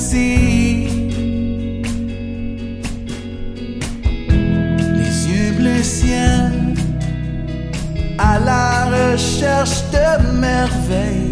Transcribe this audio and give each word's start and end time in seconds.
Les 0.00 0.14
yeux 5.28 5.52
bleu 5.58 5.82
ciel 5.82 6.52
à 8.16 8.38
la 8.38 8.86
recherche 8.86 9.82
de 9.90 10.38
merveilles, 10.38 11.27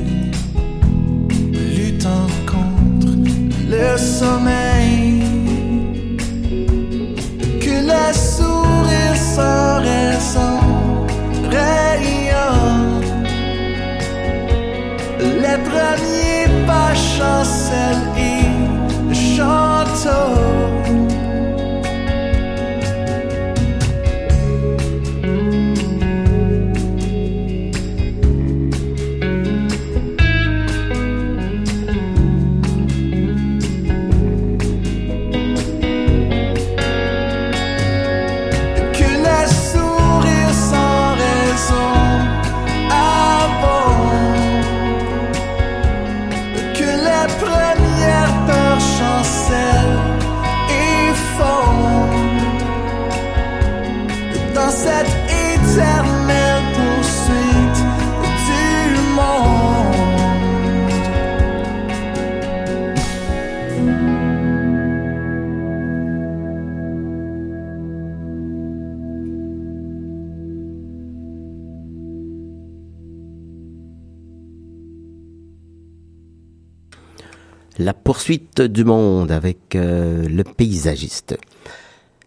Poursuite 78.27 78.61
du 78.61 78.85
monde 78.85 79.31
avec 79.31 79.77
euh, 79.77 80.27
le 80.29 80.43
paysagiste. 80.43 81.39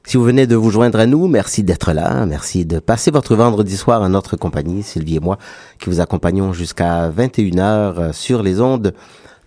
Si 0.05 0.15
vous 0.15 0.23
venez 0.23 0.47
de 0.47 0.55
vous 0.55 0.69
joindre 0.69 0.97
à 0.97 1.05
nous, 1.05 1.27
merci 1.27 1.61
d'être 1.61 1.91
là. 1.91 2.25
Merci 2.25 2.65
de 2.65 2.79
passer 2.79 3.11
votre 3.11 3.35
vendredi 3.35 3.75
soir 3.75 4.01
à 4.01 4.07
notre 4.07 4.37
compagnie, 4.37 4.81
Sylvie 4.81 5.17
et 5.17 5.19
moi, 5.19 5.37
qui 5.77 5.89
vous 5.89 5.99
accompagnons 5.99 6.53
jusqu'à 6.53 7.09
21h 7.09 8.13
sur 8.13 8.43
les 8.43 8.61
ondes 8.61 8.93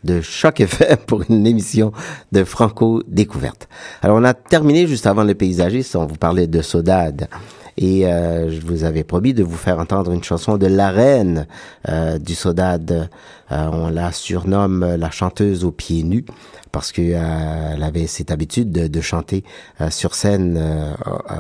de 0.05 0.21
Choc 0.21 0.61
FM 0.61 0.99
pour 1.07 1.23
une 1.27 1.47
émission 1.47 1.91
de 2.33 2.45
Franco 2.45 3.03
Découverte. 3.09 3.67
Alors, 4.03 4.19
on 4.19 4.25
a 4.25 4.35
terminé 4.35 4.87
juste 4.87 5.07
avant 5.07 5.25
le 5.25 5.35
paysagiste. 5.35 5.97
On 5.97 6.05
vous 6.05 6.17
parlait 6.17 6.49
de 6.49 6.61
Sodade. 6.61 7.29
Et 7.79 8.07
euh, 8.07 8.51
je 8.51 8.61
vous 8.61 8.85
avais 8.85 9.05
promis 9.05 9.33
de 9.35 9.43
vous 9.43 9.57
faire 9.57 9.79
entendre 9.79 10.13
une 10.13 10.23
chanson 10.23 10.59
de 10.59 10.67
la 10.67 10.91
reine 10.91 11.47
euh, 11.89 12.19
du 12.19 12.35
Sodade. 12.35 13.09
Euh, 13.51 13.69
on 13.73 13.89
la 13.89 14.13
surnomme 14.13 14.97
la 14.97 15.11
chanteuse 15.11 15.65
aux 15.65 15.73
pieds 15.73 16.03
nus 16.03 16.25
parce 16.71 16.91
que 16.91 17.03
euh, 17.03 17.75
elle 17.75 17.83
avait 17.83 18.07
cette 18.07 18.31
habitude 18.31 18.73
de, 18.73 19.01
chanter 19.01 19.45
euh, 19.81 19.91
sur 19.91 20.15
scène 20.15 20.57
euh, 20.59 20.93
euh, 21.31 21.35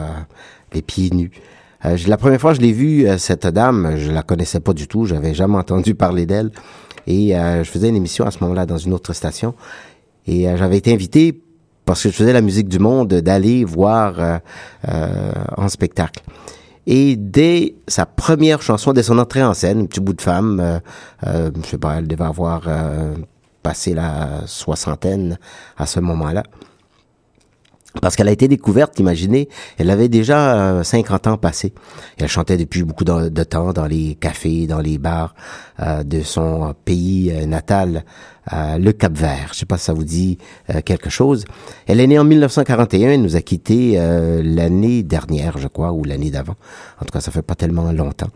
les 0.73 0.83
pieds 0.83 1.11
nus. 1.11 1.31
Euh, 1.85 1.97
la 2.07 2.17
première 2.17 2.41
fois 2.41 2.53
que 2.53 2.59
je 2.59 2.63
l'ai 2.63 2.73
vue, 2.73 3.09
euh, 3.09 3.19
cette 3.19 3.47
dame, 3.47 3.97
je 3.97 4.11
la 4.13 4.23
connaissais 4.23 4.61
pas 4.61 4.75
du 4.75 4.87
tout, 4.87 5.07
j'avais 5.07 5.35
jamais 5.35 5.57
entendu 5.57 5.95
parler 5.95 6.27
d'elle. 6.27 6.51
Et 7.07 7.37
euh, 7.37 7.65
je 7.65 7.71
faisais 7.71 7.89
une 7.89 7.97
émission 7.97 8.25
à 8.25 8.31
ce 8.31 8.39
moment-là 8.41 8.67
dans 8.67 8.79
une 8.79 8.93
autre 8.93 9.13
station. 9.13 9.55
Et 10.27 10.49
euh, 10.49 10.57
j'avais 10.57 10.77
été 10.77 10.93
invité 10.93 11.41
parce 11.85 12.03
que 12.03 12.11
je 12.11 12.15
faisais 12.15 12.33
la 12.33 12.41
musique 12.41 12.69
du 12.69 12.79
monde 12.79 13.09
d'aller 13.09 13.65
voir 13.65 14.15
euh, 14.19 14.39
euh, 14.89 15.33
en 15.57 15.69
spectacle. 15.69 16.23
Et 16.87 17.17
dès 17.17 17.75
sa 17.87 18.07
première 18.07 18.61
chanson, 18.61 18.93
dès 18.93 19.05
son 19.05 19.19
entrée 19.19 19.43
en 19.43 19.55
scène, 19.55 19.83
un 19.83 19.87
petit 19.87 20.01
bout 20.01 20.15
de 20.15 20.21
femme, 20.23 20.61
euh, 20.61 20.79
euh, 21.27 21.51
je 21.63 21.69
sais 21.69 21.79
pas, 21.79 21.99
elle 21.99 22.09
devait 22.09 22.25
avoir 22.25 22.63
euh, 22.67 23.15
passé 23.63 23.95
la 23.95 24.47
soixantaine 24.47 25.39
à 25.77 25.87
ce 25.87 26.01
moment-là. 26.01 26.43
Parce 28.01 28.17
qu'elle 28.17 28.29
a 28.29 28.33
été 28.33 28.49
découverte, 28.49 28.99
imaginez, 28.99 29.51
elle 29.77 29.91
avait 29.91 30.09
déjà 30.09 30.79
euh, 30.79 30.83
50 30.83 31.27
ans 31.27 31.37
passé. 31.37 31.75
Elle 32.17 32.27
chantait 32.27 32.57
depuis 32.57 32.83
beaucoup 32.85 33.05
de, 33.05 33.45
temps 33.45 33.75
dans 33.75 33.87
les 33.87 34.15
cafés, 34.15 34.67
dans 34.67 34.81
les 34.81 34.97
bars 34.97 35.35
de 35.79 36.23
son 36.23 36.75
pays 36.87 37.31
natal, 37.47 38.05
le 38.51 38.91
Cap-Vert. 38.93 39.51
Je 39.53 39.59
sais 39.59 39.67
pas 39.67 39.79
si 39.79 39.85
ça 39.85 39.93
vous 39.93 40.05
dit 40.05 40.39
euh, 40.71 40.81
quelque 40.85 41.11
chose. 41.11 41.45
Elle 41.87 42.01
est 42.01 42.07
née 42.07 42.19
en 42.19 42.25
1941, 42.25 43.13
elle 43.13 43.23
nous 43.23 43.37
a 43.37 43.41
quittés 43.41 43.95
euh, 43.97 44.43
l'année 44.45 45.03
dernière, 45.03 45.59
je 45.59 45.69
crois, 45.69 45.93
ou 45.93 46.05
l'année 46.05 46.31
d'avant. 46.31 46.57
En 47.01 47.05
tout 47.05 47.13
cas, 47.13 47.21
ça 47.21 47.31
fait 47.31 47.43
pas 47.43 47.55
tellement 47.55 47.91
longtemps. 47.93 48.31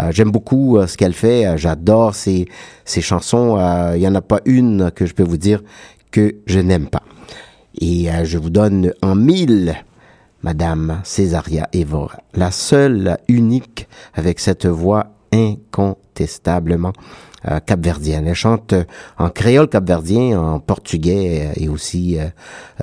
Euh, 0.00 0.12
J'aime 0.12 0.30
beaucoup 0.30 0.76
euh, 0.76 0.86
ce 0.86 0.96
qu'elle 0.96 1.12
fait. 1.12 1.46
Euh, 1.46 1.56
J'adore 1.56 2.14
ses, 2.14 2.46
ses 2.84 3.00
chansons. 3.00 3.56
Il 3.94 4.00
y 4.00 4.08
en 4.08 4.14
a 4.14 4.22
pas 4.22 4.40
une 4.44 4.90
que 4.90 5.06
je 5.06 5.14
peux 5.14 5.22
vous 5.24 5.36
dire 5.36 5.62
que 6.10 6.36
je 6.46 6.60
n'aime 6.60 6.86
pas. 6.86 7.02
Et 7.80 8.08
je 8.24 8.38
vous 8.38 8.50
donne 8.50 8.92
en 9.02 9.14
mille 9.14 9.74
Madame 10.42 11.00
Césaria 11.04 11.68
Evora, 11.72 12.18
la 12.34 12.50
seule, 12.50 13.18
unique 13.28 13.86
avec 14.14 14.40
cette 14.40 14.66
voix 14.66 15.06
incontestablement 15.32 16.92
capverdienne. 17.66 18.26
Elle 18.26 18.34
chante 18.34 18.72
euh, 18.72 18.84
en 19.18 19.30
créole 19.30 19.68
capverdien, 19.68 20.40
en 20.40 20.60
portugais 20.60 21.48
euh, 21.48 21.52
et 21.56 21.68
aussi 21.68 22.18
euh, 22.18 22.28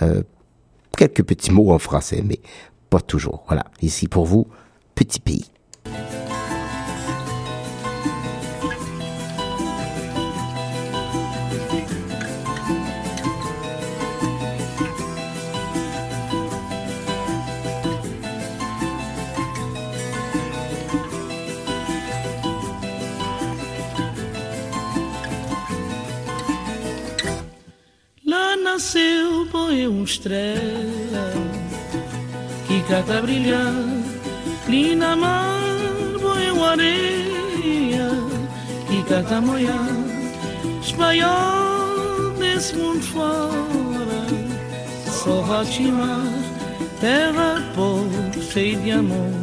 euh, 0.02 0.24
quelques 0.98 1.24
petits 1.24 1.52
mots 1.52 1.72
en 1.72 1.80
français, 1.80 2.24
mais 2.26 2.40
pas 2.90 3.00
toujours. 3.00 3.44
Voilà, 3.48 3.66
ici 3.82 4.08
pour 4.08 4.26
vous, 4.26 4.48
petit 4.96 5.20
pays. 5.20 5.46
Nasceu, 28.76 29.48
põe 29.54 29.88
uma 29.88 30.04
estrela 30.04 31.32
que 32.68 32.84
cata 32.90 33.22
brilhar. 33.22 33.74
Ali 34.68 34.96
na 34.96 35.16
mar, 35.16 35.62
põe 36.22 36.52
uma 36.52 36.72
areia 36.72 38.10
que 38.88 39.02
cata 39.04 39.40
moiar. 39.40 39.96
Espanhol 40.82 42.32
desse 42.38 42.76
mundo 42.76 43.02
fora, 43.02 44.22
só 45.10 45.40
Rotimar, 45.40 46.28
terra 47.00 47.64
pobre, 47.76 48.42
cheia 48.42 48.78
de 48.78 48.92
amor. 48.92 49.34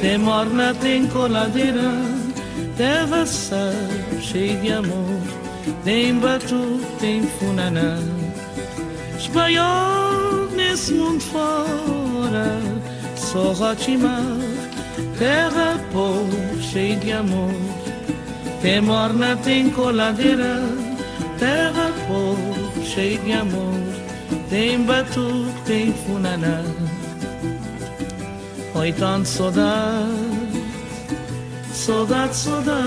Tem 0.00 0.18
morna, 0.18 0.72
tem 0.74 1.08
coladeira, 1.08 1.90
terra 2.76 3.26
sal, 3.26 3.72
cheia 4.20 4.56
de 4.60 4.72
amor. 4.72 5.20
Tem 5.84 6.14
batu, 6.20 6.80
tem 7.00 7.22
funaná. 7.22 8.09
Espanhol 9.30 10.48
nesse 10.56 10.92
mundo 10.92 11.22
fora, 11.22 12.60
só 13.14 13.52
Rotimar, 13.52 14.24
terra 15.16 15.78
pobre, 15.92 16.60
cheia 16.60 16.96
de 16.96 17.12
amor. 17.12 17.54
Tem 18.60 18.80
morna, 18.80 19.36
tem 19.36 19.70
coladeira, 19.70 20.60
terra 21.38 21.92
pobre, 22.08 22.84
cheia 22.84 23.18
de 23.20 23.32
amor. 23.32 23.78
Tem 24.48 24.82
batu, 24.82 25.46
tem 25.64 25.94
funaná. 25.94 26.64
Oi, 28.74 28.92
tanto 28.94 29.28
saudade, 29.28 30.64
saudade, 31.72 32.34
saudade. 32.34 32.80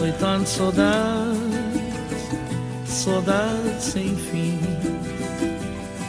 Oi, 0.00 0.12
tanto 0.20 0.48
saudade, 0.48 1.29
saudade 3.00 3.80
sem 3.82 4.14
fim. 4.14 4.60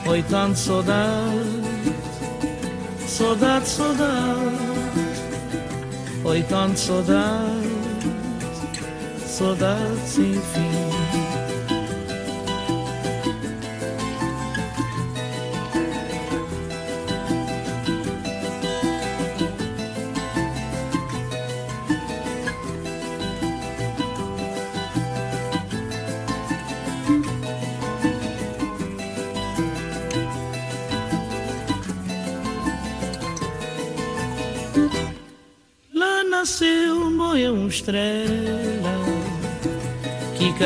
Oi, 0.09 0.21
tanto 0.23 0.59
saudade, 0.59 1.95
saudade, 3.07 3.69
saudade. 3.69 4.57
Oi, 6.25 6.43
tanto 6.49 6.77
saudade, 6.77 7.69
saudade 9.25 9.99
sem 10.05 10.33
fim. 10.33 10.70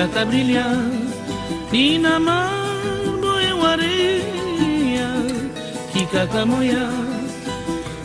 Que 0.06 0.12
cata 0.12 0.26
brilhar 0.26 0.92
e 1.74 1.98
na 1.98 2.20
mar 2.20 2.52
boia 3.22 3.56
areia 3.70 5.10
que 5.92 6.06
cata 6.06 6.46
moia 6.46 6.88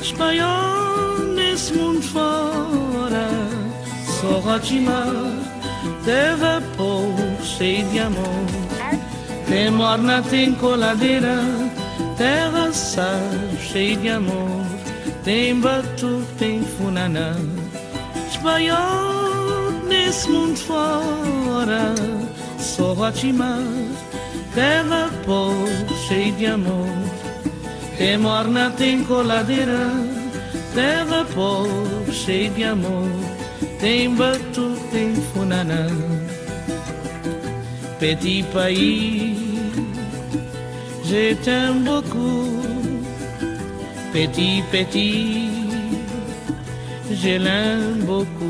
espanhol 0.00 1.18
nesse 1.34 1.74
mundo 1.74 2.02
fora 2.02 3.28
só 4.18 4.38
rotimar 4.40 5.06
terra 6.04 6.62
povo 6.76 7.44
cheio 7.44 7.86
de 7.90 7.98
amor. 7.98 8.46
Tem 9.46 9.70
morna 9.70 10.22
tem 10.22 10.54
coladeira 10.54 11.36
terra 12.16 12.72
sal 12.72 13.20
cheio 13.60 13.96
de 13.98 14.08
amor. 14.08 14.64
Tem 15.24 15.60
batu 15.60 16.24
tem 16.38 16.62
funaná 16.62 17.36
espanhol 18.30 19.19
nesse 19.90 20.30
mundo 20.30 20.56
fora 20.56 21.94
só 22.58 22.94
rotimar 22.94 23.60
terra 24.54 25.10
povo 25.26 25.94
cheio 26.08 26.32
de 26.36 26.46
amor 26.46 27.20
tem 28.00 28.16
morna, 28.16 28.70
tem 28.78 29.04
coladeira, 29.04 29.92
terra 30.74 31.22
pobre, 31.34 32.10
cheio 32.10 32.50
de 32.52 32.64
amor, 32.64 33.10
tem 33.78 34.14
batu, 34.14 34.74
tem 34.90 35.14
funaná. 35.14 35.86
Petit 37.98 38.42
pays, 38.54 39.36
je 41.04 41.34
t'aime 41.44 41.84
beaucoup, 41.84 42.62
petit, 44.14 44.64
petit, 44.70 45.50
je 47.10 47.36
l'aime 47.36 48.02
beaucoup. 48.06 48.49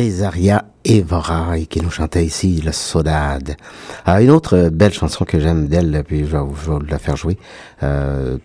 Césaria 0.00 0.64
Evora 0.82 1.58
et 1.58 1.66
qui 1.66 1.82
nous 1.82 1.90
chantait 1.90 2.24
ici 2.24 2.62
la 2.64 2.72
Saudade. 2.72 3.54
Ah, 4.06 4.22
une 4.22 4.30
autre 4.30 4.70
belle 4.70 4.94
chanson 4.94 5.26
que 5.26 5.38
j'aime 5.38 5.68
d'elle, 5.68 6.02
puis 6.06 6.20
je 6.20 6.38
vais, 6.38 6.42
je 6.64 6.90
la 6.90 6.98
faire 6.98 7.18
jouer 7.18 7.36
euh, 7.82 8.38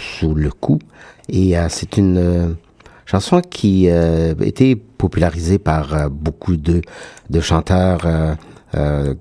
sous 0.00 0.36
le 0.36 0.52
coup. 0.52 0.78
Et 1.28 1.58
euh, 1.58 1.66
c'est 1.68 1.96
une 1.96 2.16
euh, 2.16 2.48
chanson 3.06 3.40
qui 3.40 3.88
euh, 3.88 4.34
a 4.40 4.44
été 4.44 4.76
popularisée 4.76 5.58
par 5.58 5.94
euh, 5.94 6.08
beaucoup 6.08 6.54
de, 6.56 6.80
de 7.28 7.40
chanteurs 7.40 8.02
euh, 8.04 8.34
euh, 8.76 9.14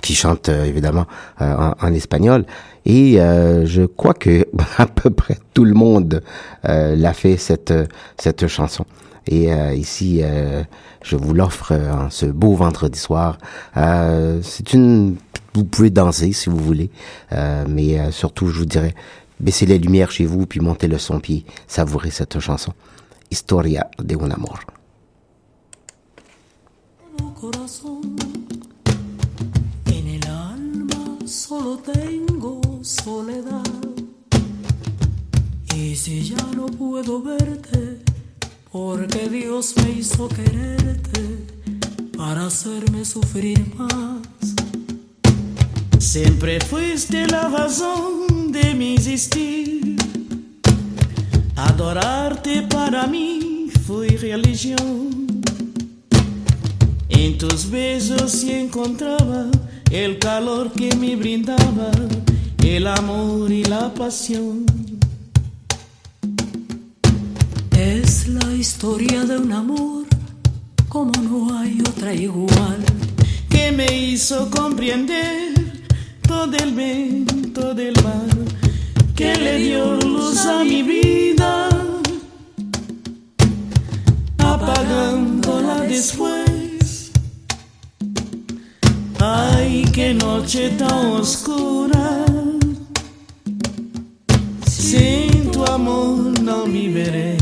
qui 0.00 0.14
chantent 0.14 0.48
euh, 0.48 0.62
évidemment 0.62 1.06
euh, 1.40 1.72
en, 1.80 1.92
espagnol. 1.92 2.46
Et 2.86 3.20
euh, 3.20 3.66
je 3.66 3.82
crois 3.82 4.14
que 4.14 4.46
à 4.78 4.86
peu 4.86 5.10
près 5.10 5.38
tout 5.54 5.64
le 5.64 5.74
monde 5.74 6.22
euh, 6.68 6.94
l'a 6.94 7.14
fait 7.14 7.36
cette 7.36 7.74
cette 8.16 8.46
chanson. 8.46 8.86
Et 9.26 9.52
euh, 9.52 9.74
ici, 9.74 10.20
euh, 10.22 10.64
je 11.02 11.16
vous 11.16 11.34
l'offre 11.34 11.72
en 11.72 12.10
ce 12.10 12.26
beau 12.26 12.54
vendredi 12.54 12.98
soir. 12.98 13.38
Euh, 13.76 14.40
c'est 14.42 14.72
une, 14.72 15.16
vous 15.54 15.64
pouvez 15.64 15.90
danser 15.90 16.32
si 16.32 16.48
vous 16.48 16.58
voulez, 16.58 16.90
mais 17.68 18.10
surtout, 18.10 18.48
je 18.48 18.58
vous 18.58 18.64
dirais, 18.64 18.94
baissez 19.38 19.66
les 19.66 19.78
lumières 19.78 20.10
chez 20.10 20.24
vous 20.24 20.46
puis 20.46 20.60
montez 20.60 20.88
le 20.88 20.98
son 20.98 21.20
puis 21.20 21.44
savourez 21.66 22.10
cette 22.10 22.40
chanson. 22.40 22.72
Historia 23.30 23.88
de 23.98 24.16
un 24.16 24.30
amor. 24.30 24.60
Y 35.74 35.96
si 35.96 36.28
ya 36.30 36.42
no 36.54 36.66
puedo 36.66 37.22
verte, 37.22 38.11
porque 38.72 39.28
Dios 39.28 39.74
me 39.76 39.90
hizo 39.90 40.28
quererte 40.28 41.44
para 42.16 42.46
hacerme 42.46 43.04
sufrir 43.04 43.62
más. 43.76 44.22
Siempre 45.98 46.58
fuiste 46.58 47.26
la 47.26 47.48
razón 47.48 48.50
de 48.50 48.74
mi 48.74 48.94
existir. 48.94 49.96
Adorarte 51.54 52.62
para 52.62 53.06
mí 53.06 53.70
fue 53.86 54.08
religión. 54.08 55.42
En 57.10 57.36
tus 57.36 57.70
besos 57.70 58.42
encontraba 58.44 59.50
el 59.90 60.18
calor 60.18 60.72
que 60.72 60.96
me 60.96 61.14
brindaba, 61.14 61.90
el 62.64 62.86
amor 62.86 63.52
y 63.52 63.64
la 63.64 63.92
pasión. 63.92 64.81
La 68.26 68.52
historia 68.52 69.24
de 69.24 69.36
un 69.38 69.52
amor 69.52 70.06
como 70.88 71.12
no 71.22 71.58
hay 71.58 71.80
otra 71.80 72.14
igual. 72.14 72.84
que 73.52 73.70
me 73.70 73.86
hizo 73.86 74.48
comprender 74.50 75.52
todo 76.26 76.56
el 76.56 76.72
viento 76.72 77.74
del 77.74 77.94
mar, 78.02 78.30
que 79.14 79.34
le 79.36 79.58
dio 79.58 79.96
luz 79.96 80.46
a 80.46 80.64
mi 80.64 80.82
vida, 80.82 81.68
apagándola 84.38 85.80
después. 85.82 87.10
Ay, 89.18 89.84
qué 89.92 90.14
noche 90.14 90.70
tan 90.70 91.06
oscura, 91.20 92.24
sin 94.66 95.50
tu 95.50 95.64
amor 95.66 96.40
no 96.40 96.64
viviré. 96.64 97.41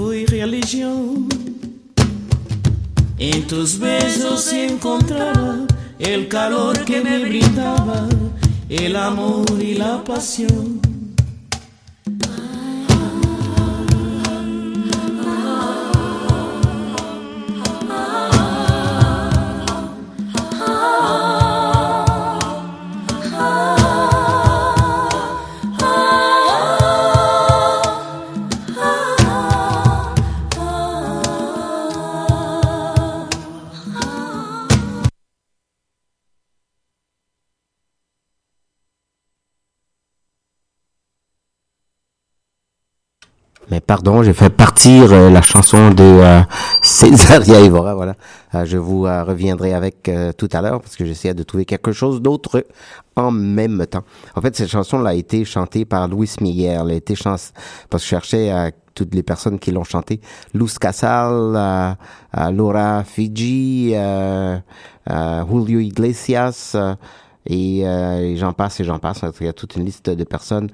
fue 0.00 0.24
religión. 0.26 1.28
En 3.18 3.46
tus 3.46 3.78
besos 3.78 4.50
encontraba 4.50 5.66
el 5.98 6.26
calor 6.26 6.86
que 6.86 7.02
me 7.02 7.18
brindaba, 7.18 8.08
el 8.70 8.96
amor 8.96 9.44
y 9.60 9.74
la 9.74 10.02
pasión. 10.02 10.79
Pardon, 43.90 44.22
j'ai 44.22 44.34
fait 44.34 44.50
partir 44.50 45.12
euh, 45.12 45.30
la 45.30 45.42
chanson 45.42 45.90
de 45.90 46.04
euh, 46.04 46.40
Césaria 46.80 47.58
Evora. 47.60 47.96
Voilà, 47.96 48.14
Euh, 48.54 48.64
je 48.64 48.78
vous 48.78 49.04
euh, 49.06 49.24
reviendrai 49.24 49.74
avec 49.74 50.08
euh, 50.08 50.30
tout 50.32 50.48
à 50.52 50.60
l'heure 50.62 50.80
parce 50.80 50.94
que 50.94 51.04
j'essaie 51.04 51.34
de 51.34 51.42
trouver 51.42 51.64
quelque 51.64 51.90
chose 51.90 52.22
d'autre 52.22 52.64
en 53.16 53.32
même 53.32 53.84
temps. 53.86 54.04
En 54.36 54.40
fait, 54.40 54.54
cette 54.54 54.68
chanson 54.68 55.04
a 55.04 55.14
été 55.14 55.44
chantée 55.44 55.84
par 55.84 56.06
Luis 56.06 56.32
Miguel. 56.40 56.80
Elle 56.84 56.90
a 56.92 56.94
été 56.94 57.16
chance 57.16 57.52
parce 57.88 58.04
que 58.04 58.06
je 58.06 58.10
cherchais 58.10 58.52
euh, 58.52 58.70
toutes 58.94 59.12
les 59.12 59.24
personnes 59.24 59.58
qui 59.58 59.72
l'ont 59.72 59.82
chantée. 59.82 60.20
Luz 60.54 60.78
Casal, 60.78 61.56
euh, 61.56 62.50
Laura 62.52 63.02
Fiji, 63.02 63.94
Julio 65.50 65.80
Iglesias. 65.80 66.76
et, 67.46 67.80
et 67.80 68.36
j'en 68.36 68.52
passe 68.52 68.78
et 68.78 68.84
j'en 68.84 69.00
passe. 69.00 69.20
Il 69.40 69.46
y 69.46 69.48
a 69.48 69.52
toute 69.52 69.74
une 69.74 69.84
liste 69.84 70.10
de 70.10 70.24
personnes 70.24 70.70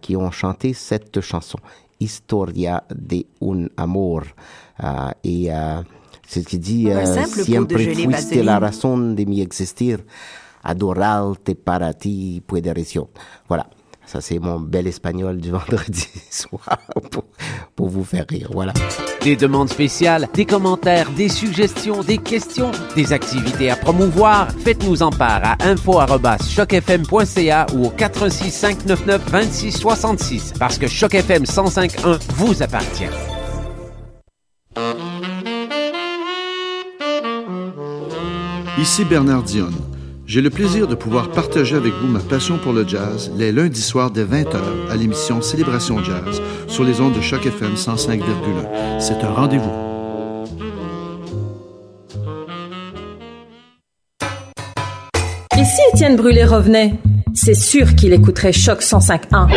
qui 0.00 0.16
ont 0.16 0.30
chanté 0.30 0.72
cette 0.72 1.20
chanson, 1.20 1.58
Historia 1.98 2.84
de 2.88 3.26
un 3.40 3.68
amor. 3.76 4.24
Euh, 4.82 5.10
et 5.24 5.52
euh, 5.52 5.82
c'est 6.26 6.42
ce 6.42 6.46
qui 6.46 6.58
dit 6.58 6.90
euh, 6.90 7.04
Siempre 7.26 7.78
fuiste 7.78 8.36
la 8.36 8.58
razón 8.58 9.14
de 9.14 9.24
mi 9.24 9.40
existir, 9.40 10.04
adorarte 10.62 11.54
para 11.54 11.94
ti 11.94 12.42
puede. 12.46 12.74
Voilà. 13.48 13.68
Ça, 14.06 14.20
c'est 14.20 14.38
mon 14.38 14.60
bel 14.60 14.86
espagnol 14.86 15.38
du 15.38 15.50
vendredi 15.50 16.06
soir 16.30 16.78
pour, 17.10 17.24
pour 17.74 17.88
vous 17.88 18.04
faire 18.04 18.24
rire. 18.28 18.50
Voilà. 18.52 18.72
Des 19.22 19.34
demandes 19.36 19.68
spéciales, 19.68 20.28
des 20.32 20.44
commentaires, 20.44 21.10
des 21.10 21.28
suggestions, 21.28 22.02
des 22.02 22.18
questions, 22.18 22.70
des 22.94 23.12
activités 23.12 23.68
à 23.70 23.76
promouvoir, 23.76 24.46
faites-nous 24.64 25.02
en 25.02 25.10
part 25.10 25.40
à 25.42 25.56
info@chocfm.ca 25.64 27.66
ou 27.74 27.86
au 27.86 27.90
416 27.90 28.52
599 28.52 29.22
26 29.28 29.72
66 29.72 30.52
parce 30.58 30.78
que 30.78 30.86
Choc 30.86 31.14
FM 31.14 31.42
1051 31.42 32.18
vous 32.36 32.62
appartient. 32.62 33.08
Ici 38.78 39.04
Bernard 39.04 39.42
Dionne. 39.42 39.95
J'ai 40.26 40.40
le 40.40 40.50
plaisir 40.50 40.88
de 40.88 40.96
pouvoir 40.96 41.30
partager 41.30 41.76
avec 41.76 41.92
vous 41.92 42.08
ma 42.08 42.18
passion 42.18 42.58
pour 42.58 42.72
le 42.72 42.86
jazz 42.86 43.30
les 43.36 43.52
lundis 43.52 43.80
soirs 43.80 44.10
dès 44.10 44.24
20h 44.24 44.90
à 44.90 44.96
l'émission 44.96 45.40
Célébration 45.40 46.02
Jazz 46.02 46.42
sur 46.66 46.82
les 46.82 47.00
ondes 47.00 47.14
de 47.14 47.20
Choc 47.20 47.46
FM 47.46 47.74
105,1. 47.74 48.98
C'est 48.98 49.22
un 49.22 49.30
rendez-vous. 49.30 49.70
Et 55.56 55.64
si 55.64 55.80
Étienne 55.92 56.16
Brûlé 56.16 56.44
revenait 56.44 56.94
C'est 57.32 57.54
sûr 57.54 57.94
qu'il 57.94 58.12
écouterait 58.12 58.52
Choc 58.52 58.82
105.1. 58.82 59.48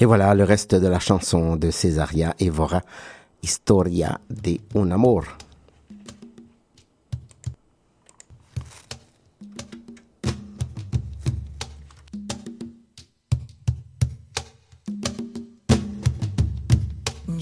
Et 0.00 0.04
voilà 0.04 0.34
le 0.34 0.42
reste 0.42 0.74
de 0.74 0.88
la 0.88 0.98
chanson 0.98 1.54
de 1.54 1.70
Cesaria 1.70 2.34
Evora, 2.40 2.82
Historia 3.44 4.18
de 4.28 4.58
un 4.74 4.90
amor. 4.90 5.22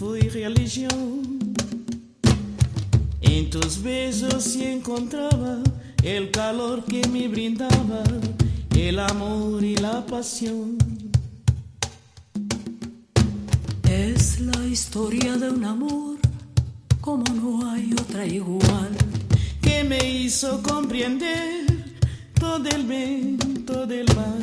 fue 0.00 0.20
religión. 0.30 1.52
En 3.20 3.50
tus 3.50 3.82
besos 3.82 4.44
sí 4.44 4.64
encontraba 4.64 5.58
el 6.02 6.30
calor 6.30 6.82
que 6.86 7.06
me 7.08 7.28
brindaba, 7.28 8.02
el 8.74 8.98
amor 8.98 9.62
y 9.62 9.76
la 9.76 10.06
pasión. 10.06 10.78
Es 13.90 14.40
la 14.40 14.64
historia 14.64 15.36
de 15.36 15.50
un 15.50 15.64
amor 15.66 16.16
como 17.02 17.24
no 17.34 17.70
hay 17.70 17.92
otra 17.92 18.24
igual. 18.24 18.96
que 19.60 19.84
me 19.84 19.98
hizo 20.22 20.62
comprender 20.62 21.66
todo 22.40 22.66
el 22.70 22.84
bien, 22.84 23.36
todo 23.66 23.92
el 23.92 24.06
mal, 24.16 24.40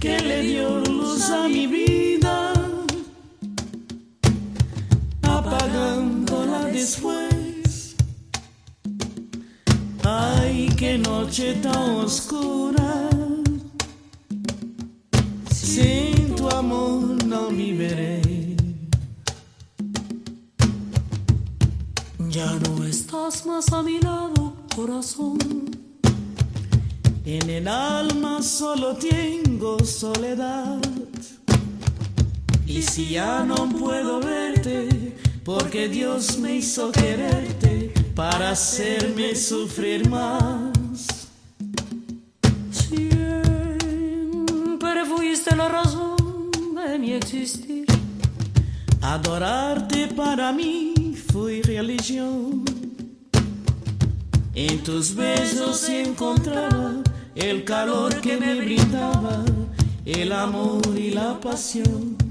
que 0.00 0.18
le 0.18 0.40
dio 0.40 0.78
luz 0.78 1.28
a 1.28 1.46
mi 1.46 1.66
vida, 1.66 2.11
después. 6.72 7.94
Ay, 10.04 10.68
qué 10.76 10.98
noche 10.98 11.54
tan 11.62 11.90
oscura, 12.06 13.10
sin 15.52 16.34
tu 16.34 16.48
amor 16.48 17.24
no 17.24 17.48
viviré. 17.48 18.20
Ya 22.30 22.50
no 22.64 22.84
estás 22.84 23.46
más 23.46 23.72
a 23.72 23.82
mi 23.82 24.00
lado, 24.00 24.54
corazón. 24.74 25.38
En 27.24 27.48
el 27.48 27.68
alma 27.68 28.42
solo 28.42 28.96
tengo 28.96 29.78
soledad. 29.84 30.80
Y 32.66 32.82
si 32.82 33.10
ya 33.10 33.44
no 33.44 33.68
puedo 33.68 34.18
verte, 34.20 35.12
porque 35.44 35.88
Dios 35.88 36.38
me 36.38 36.56
hizo 36.56 36.92
quererte 36.92 37.92
para 38.14 38.50
hacerme 38.50 39.34
sufrir 39.34 40.08
más. 40.08 41.28
Siempre 42.70 43.74
fuiste 45.06 45.56
la 45.56 45.68
razón 45.68 46.50
de 46.76 46.98
mi 46.98 47.12
existir. 47.14 47.86
Adorarte 49.00 50.08
para 50.08 50.52
mí 50.52 51.16
fue 51.32 51.60
religión. 51.64 52.64
En 54.54 54.82
tus 54.82 55.14
besos 55.14 55.88
encontraba 55.88 57.02
el 57.34 57.64
calor 57.64 58.20
que 58.20 58.36
me 58.36 58.54
brindaba, 58.54 59.42
el 60.04 60.30
amor 60.30 60.82
y 60.96 61.10
la 61.10 61.40
pasión. 61.40 62.21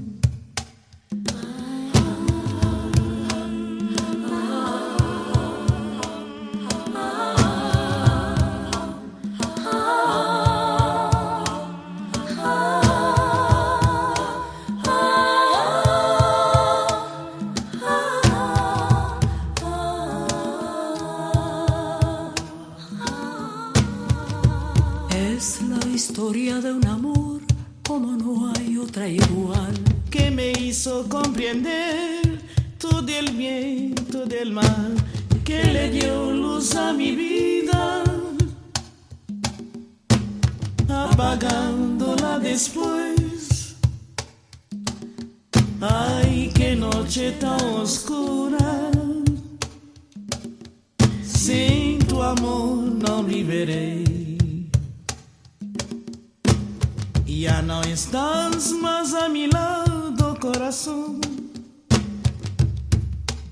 Ya 57.40 57.62
no 57.62 57.82
estás 57.84 58.72
más 58.74 59.14
a 59.14 59.30
mi 59.30 59.48
lado, 59.48 60.38
corazón. 60.40 61.22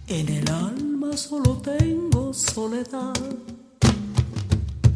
En 0.07 0.29
el 0.29 0.49
alma 0.49 1.15
solo 1.15 1.57
tengo 1.57 2.33
soledad. 2.33 3.13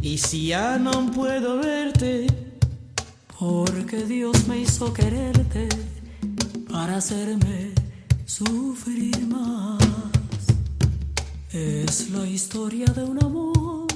Y 0.02 0.18
si 0.18 0.48
ya 0.48 0.78
no 0.78 1.12
puedo 1.12 1.58
verte, 1.58 2.28
Porque 3.40 4.06
Dios 4.06 4.48
me 4.48 4.60
hizo 4.60 4.94
quererte 4.94 5.68
para 6.72 6.98
hacerme 6.98 7.74
sufrir 8.26 9.28
más. 9.28 9.82
Es 11.52 12.10
la 12.12 12.26
historia 12.28 12.86
de 12.86 13.04
un 13.04 13.24
amor. 13.24 13.88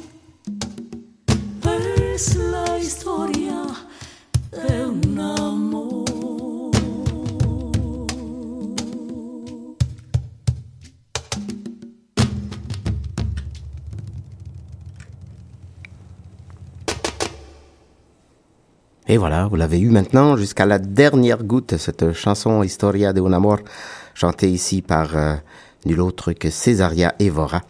Es 2.13 2.35
la 2.35 2.79
historia. 2.79 3.86
Et 19.09 19.17
voilà, 19.17 19.47
vous 19.47 19.55
l'avez 19.55 19.79
eu 19.79 19.89
maintenant 19.89 20.35
jusqu'à 20.35 20.65
la 20.65 20.79
dernière 20.79 21.43
goutte, 21.43 21.77
cette 21.77 22.11
chanson 22.11 22.61
Historia 22.61 23.13
de 23.13 23.21
un 23.21 23.33
amor, 23.33 23.59
chantée 24.13 24.49
ici 24.49 24.81
par 24.81 25.15
euh, 25.15 25.35
nul 25.85 26.01
autre 26.01 26.33
que 26.33 26.49
Cesaria 26.49 27.15
Evora. 27.19 27.61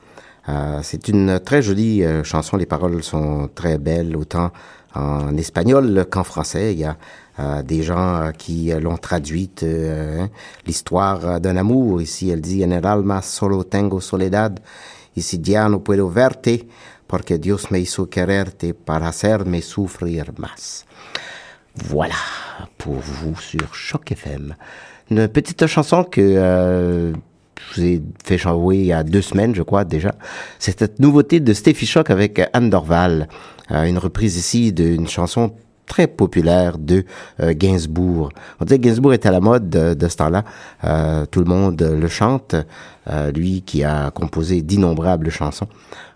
Euh, 0.50 0.80
c'est 0.82 1.08
une 1.08 1.40
très 1.40 1.62
jolie 1.62 2.04
euh, 2.04 2.24
chanson, 2.24 2.58
les 2.58 2.66
paroles 2.66 3.04
sont 3.04 3.50
très 3.54 3.78
belles, 3.78 4.16
autant 4.16 4.52
en 4.98 5.38
espagnol 5.38 6.06
qu'en 6.10 6.24
français. 6.24 6.74
Il 6.74 6.80
y 6.80 6.86
a 6.86 6.98
euh, 7.40 7.62
des 7.62 7.84
gens 7.84 8.32
qui 8.38 8.72
l'ont 8.80 8.98
traduite, 8.98 9.64
euh, 9.64 10.24
hein. 10.24 10.30
l'histoire 10.66 11.40
d'un 11.40 11.58
amour. 11.58 12.02
Ici, 12.02 12.30
elle 12.30 12.42
dit, 12.42 12.64
En 12.64 12.72
el 12.72 12.86
alma 12.86 13.22
solo 13.22 13.64
tengo 13.64 14.02
soledad, 14.02 14.60
si 15.16 15.42
ya 15.42 15.70
no 15.70 15.80
puedo 15.80 16.10
verte, 16.10 16.68
porque 17.08 17.38
Dios 17.38 17.72
me 17.72 17.80
hizo 17.80 18.10
quererte 18.10 18.74
para 18.74 19.08
hacerme 19.08 19.62
sufrir 19.62 20.34
más. 20.38 20.86
Voilà 21.76 22.16
pour 22.78 22.96
vous 22.96 23.40
sur 23.40 23.74
Choc 23.74 24.12
FM. 24.12 24.56
Une 25.10 25.28
petite 25.28 25.68
chanson 25.68 26.04
que 26.04 26.22
euh, 26.22 27.14
je 27.14 27.82
vous 27.82 27.88
ai 27.88 28.04
fait 28.24 28.38
jouer 28.38 28.78
il 28.78 28.86
y 28.86 28.94
a 28.94 29.04
deux 29.04 29.22
semaines, 29.22 29.56
je 29.56 29.62
crois 29.62 29.86
déjà. 29.86 30.14
C'est 30.60 30.80
cette 30.80 31.00
nouveauté 31.00 31.40
de 31.40 31.54
Steffi 31.54 31.86
Choc 31.86 32.10
avec 32.10 32.42
Anne 32.54 32.70
Dorval. 32.70 33.28
Une 33.70 33.98
reprise 33.98 34.38
ici 34.38 34.72
d'une 34.72 35.08
chanson 35.08 35.54
très 35.86 36.08
populaire 36.08 36.78
de 36.78 37.06
euh, 37.40 37.54
Gainsbourg. 37.56 38.30
On 38.60 38.66
dit 38.66 38.76
que 38.76 38.82
Gainsbourg 38.82 39.14
est 39.14 39.26
à 39.26 39.32
la 39.32 39.40
mode 39.40 39.70
de, 39.70 39.94
de 39.94 40.08
ce 40.08 40.18
temps-là. 40.18 40.44
Euh, 40.84 41.26
tout 41.26 41.40
le 41.40 41.46
monde 41.46 41.82
le 41.82 42.08
chante. 42.08 42.56
Euh, 43.10 43.32
lui 43.32 43.62
qui 43.62 43.84
a 43.86 44.12
composé 44.12 44.62
d'innombrables 44.62 45.30
chansons 45.30 45.68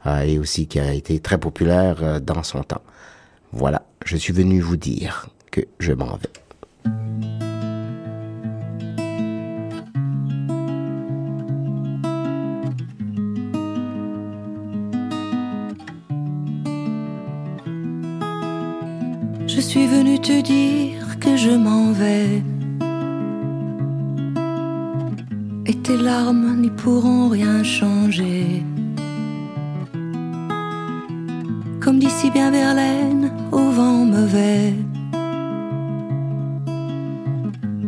euh, 0.05 0.21
et 0.21 0.37
aussi 0.37 0.67
qui 0.67 0.77
a 0.79 0.93
été 0.93 1.19
très 1.19 1.37
populaire 1.37 1.97
euh, 2.01 2.19
dans 2.19 2.43
son 2.43 2.63
temps. 2.63 2.81
Voilà, 3.53 3.83
je 4.03 4.17
suis 4.17 4.33
venu 4.33 4.59
vous 4.59 4.77
dire 4.77 5.29
que 5.51 5.61
je 5.79 5.93
m'en 5.93 6.17
vais. 6.17 7.50
Je 19.61 19.67
suis 19.67 19.85
venu 19.85 20.17
te 20.17 20.41
dire 20.41 21.19
que 21.19 21.37
je 21.37 21.51
m'en 21.51 21.91
vais. 21.91 22.41
Et 25.67 25.75
tes 25.75 25.97
larmes 25.97 26.61
n'y 26.61 26.71
pourront 26.71 27.29
rien 27.29 27.63
changer. 27.63 28.63
Comme 31.79 31.99
d'ici 31.99 32.31
bien 32.31 32.49
Verlaine, 32.49 33.31
au 33.51 33.69
vent 33.69 34.03
mauvais. 34.03 34.73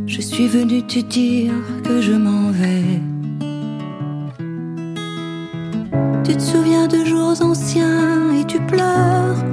Je 0.06 0.21
suis 0.21 0.48
venu 0.48 0.84
te 0.84 1.00
dire 1.00 1.54
que 1.84 2.02
je 2.02 2.13
m'en 2.13 2.52
vais. 2.52 3.02
Tu 6.24 6.36
te 6.38 6.41
souviens 6.41 6.88
de 6.88 7.04
jours 7.04 7.41
anciens 7.41 8.32
et 8.39 8.45
tu 8.45 8.60
pleures. 8.60 9.53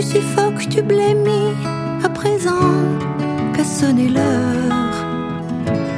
Tu 0.00 0.06
suffoques, 0.06 0.66
tu 0.70 0.80
blémis 0.80 1.52
à 2.02 2.08
présent 2.08 2.72
qu'a 3.54 3.64
sonné 3.64 4.08
l'heure 4.08 4.94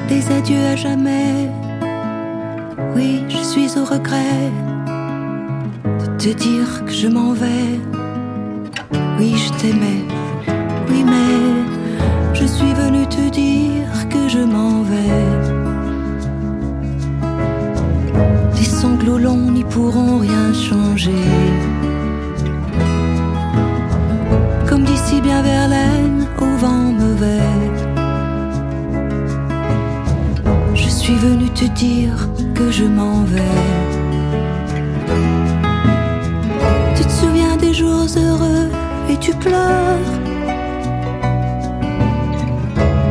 des 0.09 0.27
adieux 0.33 0.67
à 0.73 0.75
jamais. 0.75 1.49
Oui, 2.97 3.23
je 3.29 3.37
suis 3.37 3.79
au 3.79 3.85
regret 3.85 4.51
de 6.01 6.07
te 6.19 6.31
dire 6.31 6.85
que 6.85 6.91
je 6.91 7.07
m'en 7.07 7.33
vais. 7.33 7.79
Oui, 9.21 9.37
je 9.37 9.53
t'aimais, 9.61 10.03
oui, 10.89 11.05
mais 11.05 12.35
je 12.35 12.45
suis 12.45 12.75
venu 12.75 13.07
te 13.07 13.31
dire 13.31 14.09
que 14.09 14.29
je 14.29 14.41
m'en 14.41 14.83
vais. 14.83 15.31
Tes 18.57 18.65
sanglots 18.65 19.19
longs 19.19 19.53
n'y 19.53 19.63
pourront 19.63 20.19
rien 20.19 20.53
changer. 20.53 21.72
D'ici 25.13 25.21
bien 25.21 25.43
Verlaine 25.43 26.27
au 26.41 26.57
vent 26.57 26.93
mauvais. 26.93 27.51
Je 30.75 30.89
suis 30.89 31.15
venu 31.15 31.49
te 31.51 31.65
dire 31.65 32.29
que 32.55 32.71
je 32.71 32.85
m'en 32.85 33.25
vais. 33.25 33.59
Tu 36.97 37.05
te 37.05 37.11
souviens 37.11 37.57
des 37.57 37.75
jours 37.75 38.07
heureux 38.17 38.71
et 39.11 39.17
tu 39.19 39.33
pleures. 39.35 40.13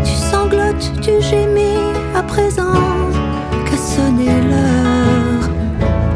Tu 0.04 0.16
sanglotes, 0.32 0.92
tu 1.02 1.22
gémis 1.22 1.82
à 2.16 2.24
présent 2.24 2.82
qu'a 3.66 3.78
sonné 3.78 4.26
l'heure 4.50 5.50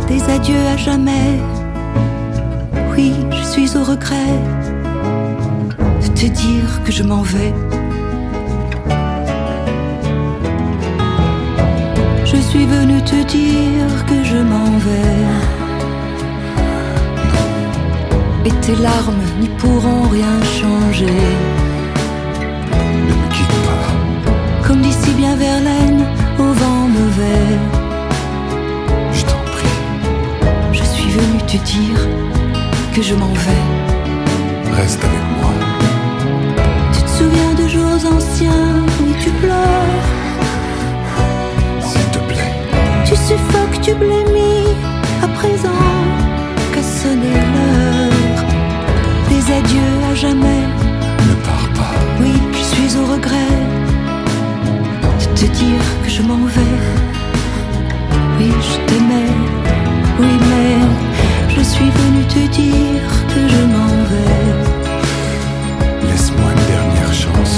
des 0.08 0.24
adieux 0.32 0.65
à 0.74 0.78
jamais. 0.78 1.39
Oui, 2.91 3.13
je 3.32 3.43
suis 3.43 3.78
au 3.78 3.84
regret 3.84 4.64
dire 6.30 6.82
que 6.84 6.92
je 6.92 7.04
m'en 7.04 7.22
vais. 7.22 7.54
Je 12.26 12.38
suis 12.38 12.66
venu 12.66 13.02
te 13.04 13.24
dire 13.24 14.06
que 14.08 14.24
je 14.24 14.38
m'en 14.38 14.72
vais. 14.86 15.26
Et 18.46 18.52
tes 18.62 18.76
larmes 18.76 19.24
n'y 19.40 19.50
pourront 19.50 20.04
rien 20.10 20.36
changer. 20.60 21.22
Ne 23.08 23.14
me 23.22 23.28
quitte 23.34 23.58
pas, 23.68 24.68
Comme 24.68 24.82
d'ici 24.82 25.12
bien 25.18 25.36
Verlaine, 25.36 26.06
au 26.40 26.52
vent 26.62 26.88
mauvais. 26.88 27.58
je 29.14 29.22
t'en 29.26 29.42
prie, 29.54 29.80
Je 30.74 30.84
suis 30.84 31.10
venu 31.10 31.38
te 31.48 31.58
dire 31.66 32.00
que 32.94 33.02
je 33.02 33.16
m'en 33.16 33.34
vais. 33.46 34.74
reste 34.76 35.04
avec 35.04 35.24
moi. 35.42 35.45
Anciens 38.36 38.86
et 39.08 39.24
tu 39.24 39.30
pleures. 39.32 40.06
S'il 41.82 42.06
te 42.12 42.19
plaît, 42.19 42.54
Tu 43.06 43.15
suffoques, 43.15 43.82
tu 43.82 43.93
blémis 43.93 44.67
à 45.24 45.28
présent 45.28 45.84
qu'a 46.74 46.84
sonné 46.84 47.34
l'heure 47.54 48.45
des 49.30 49.54
adieux 49.60 49.95
à 50.12 50.15
jamais. 50.15 50.63
ne 51.30 51.36
pars 51.48 51.69
pas. 51.78 51.95
Oui, 52.19 52.34
je 52.54 52.63
suis 52.76 52.98
au 52.98 53.06
regret 53.13 53.56
de 55.19 55.39
te 55.39 55.45
dire 55.45 55.86
que 56.04 56.10
je 56.10 56.21
m'en 56.21 56.45
vais. 56.56 56.80
Oui, 58.38 58.52
je 58.69 58.78
t'aimais, 58.88 59.34
oui, 60.19 60.34
mais 60.50 61.56
je 61.56 61.62
suis 61.62 61.89
venu 62.00 62.24
te 62.36 62.43
dire 62.54 63.10
que 63.30 63.39
je 63.54 63.62
m'en 63.74 63.95
vais. 64.12 64.75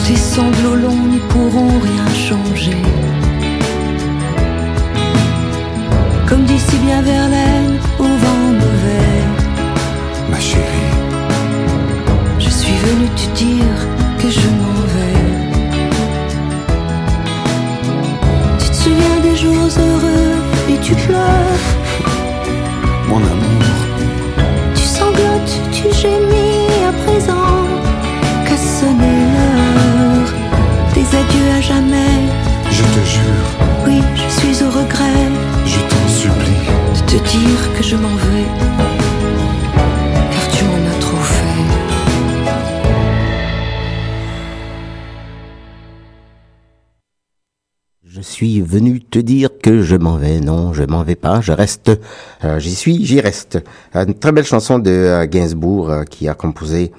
Tes 0.07 0.15
sanglots 0.15 0.75
longs 0.75 1.05
n'y 1.11 1.19
pourront 1.19 1.79
rien 1.79 2.07
changer. 2.27 2.77
Comme 6.29 6.45
d'ici 6.45 6.77
bien 6.85 7.01
Verlaine, 7.01 7.77
au 7.99 8.03
vent 8.03 8.43
mauvais. 8.61 9.19
Ma 10.31 10.39
chérie, 10.39 10.93
Je 12.39 12.49
suis 12.49 12.77
venu 12.85 13.09
te 13.19 13.37
dire 13.37 13.77
que 14.17 14.29
je 14.29 14.47
m'en 14.59 14.79
vais. 14.93 15.25
Tu 18.59 18.69
te 18.69 18.75
souviens 18.75 19.19
des 19.23 19.35
jours 19.35 19.71
heureux 19.87 20.35
et 20.69 20.77
tu 20.81 20.95
pleures. 20.95 21.65
mon 23.09 23.17
amour, 23.17 23.75
Tu 24.73 24.83
sanglotes, 24.83 25.59
tu 25.73 25.93
gémis 25.93 26.46
Je 31.67 31.73
te 31.73 33.05
jure. 33.05 33.47
Oui, 33.85 34.01
je 34.15 34.39
suis 34.39 34.63
au 34.63 34.69
regret. 34.69 35.27
Je 35.65 35.79
t'en 35.79 36.07
supplie. 36.07 36.63
De 36.93 37.01
te 37.01 37.17
dire 37.29 37.73
que 37.77 37.83
je 37.83 37.97
m'en 37.97 38.15
vais. 38.15 38.47
Car 40.31 40.47
tu 40.49 40.63
m'en 40.63 40.89
as 40.89 40.99
trop 41.01 41.17
fait. 41.17 41.43
Je 48.05 48.21
suis 48.21 48.61
venu 48.61 49.01
te 49.01 49.19
dire 49.19 49.49
que 49.61 49.83
je 49.83 49.97
m'en 49.97 50.15
vais. 50.15 50.39
Non, 50.39 50.71
je 50.71 50.83
m'en 50.83 51.03
vais 51.03 51.15
pas. 51.15 51.41
Je 51.41 51.51
reste. 51.51 51.91
Euh, 52.45 52.59
j'y 52.59 52.75
suis, 52.75 53.05
j'y 53.05 53.19
reste. 53.19 53.59
Une 53.93 54.13
très 54.13 54.31
belle 54.31 54.45
chanson 54.45 54.79
de 54.79 54.89
euh, 54.89 55.27
Gainsbourg 55.27 55.89
euh, 55.89 56.03
qui 56.05 56.29
a 56.29 56.33
composé 56.33 56.93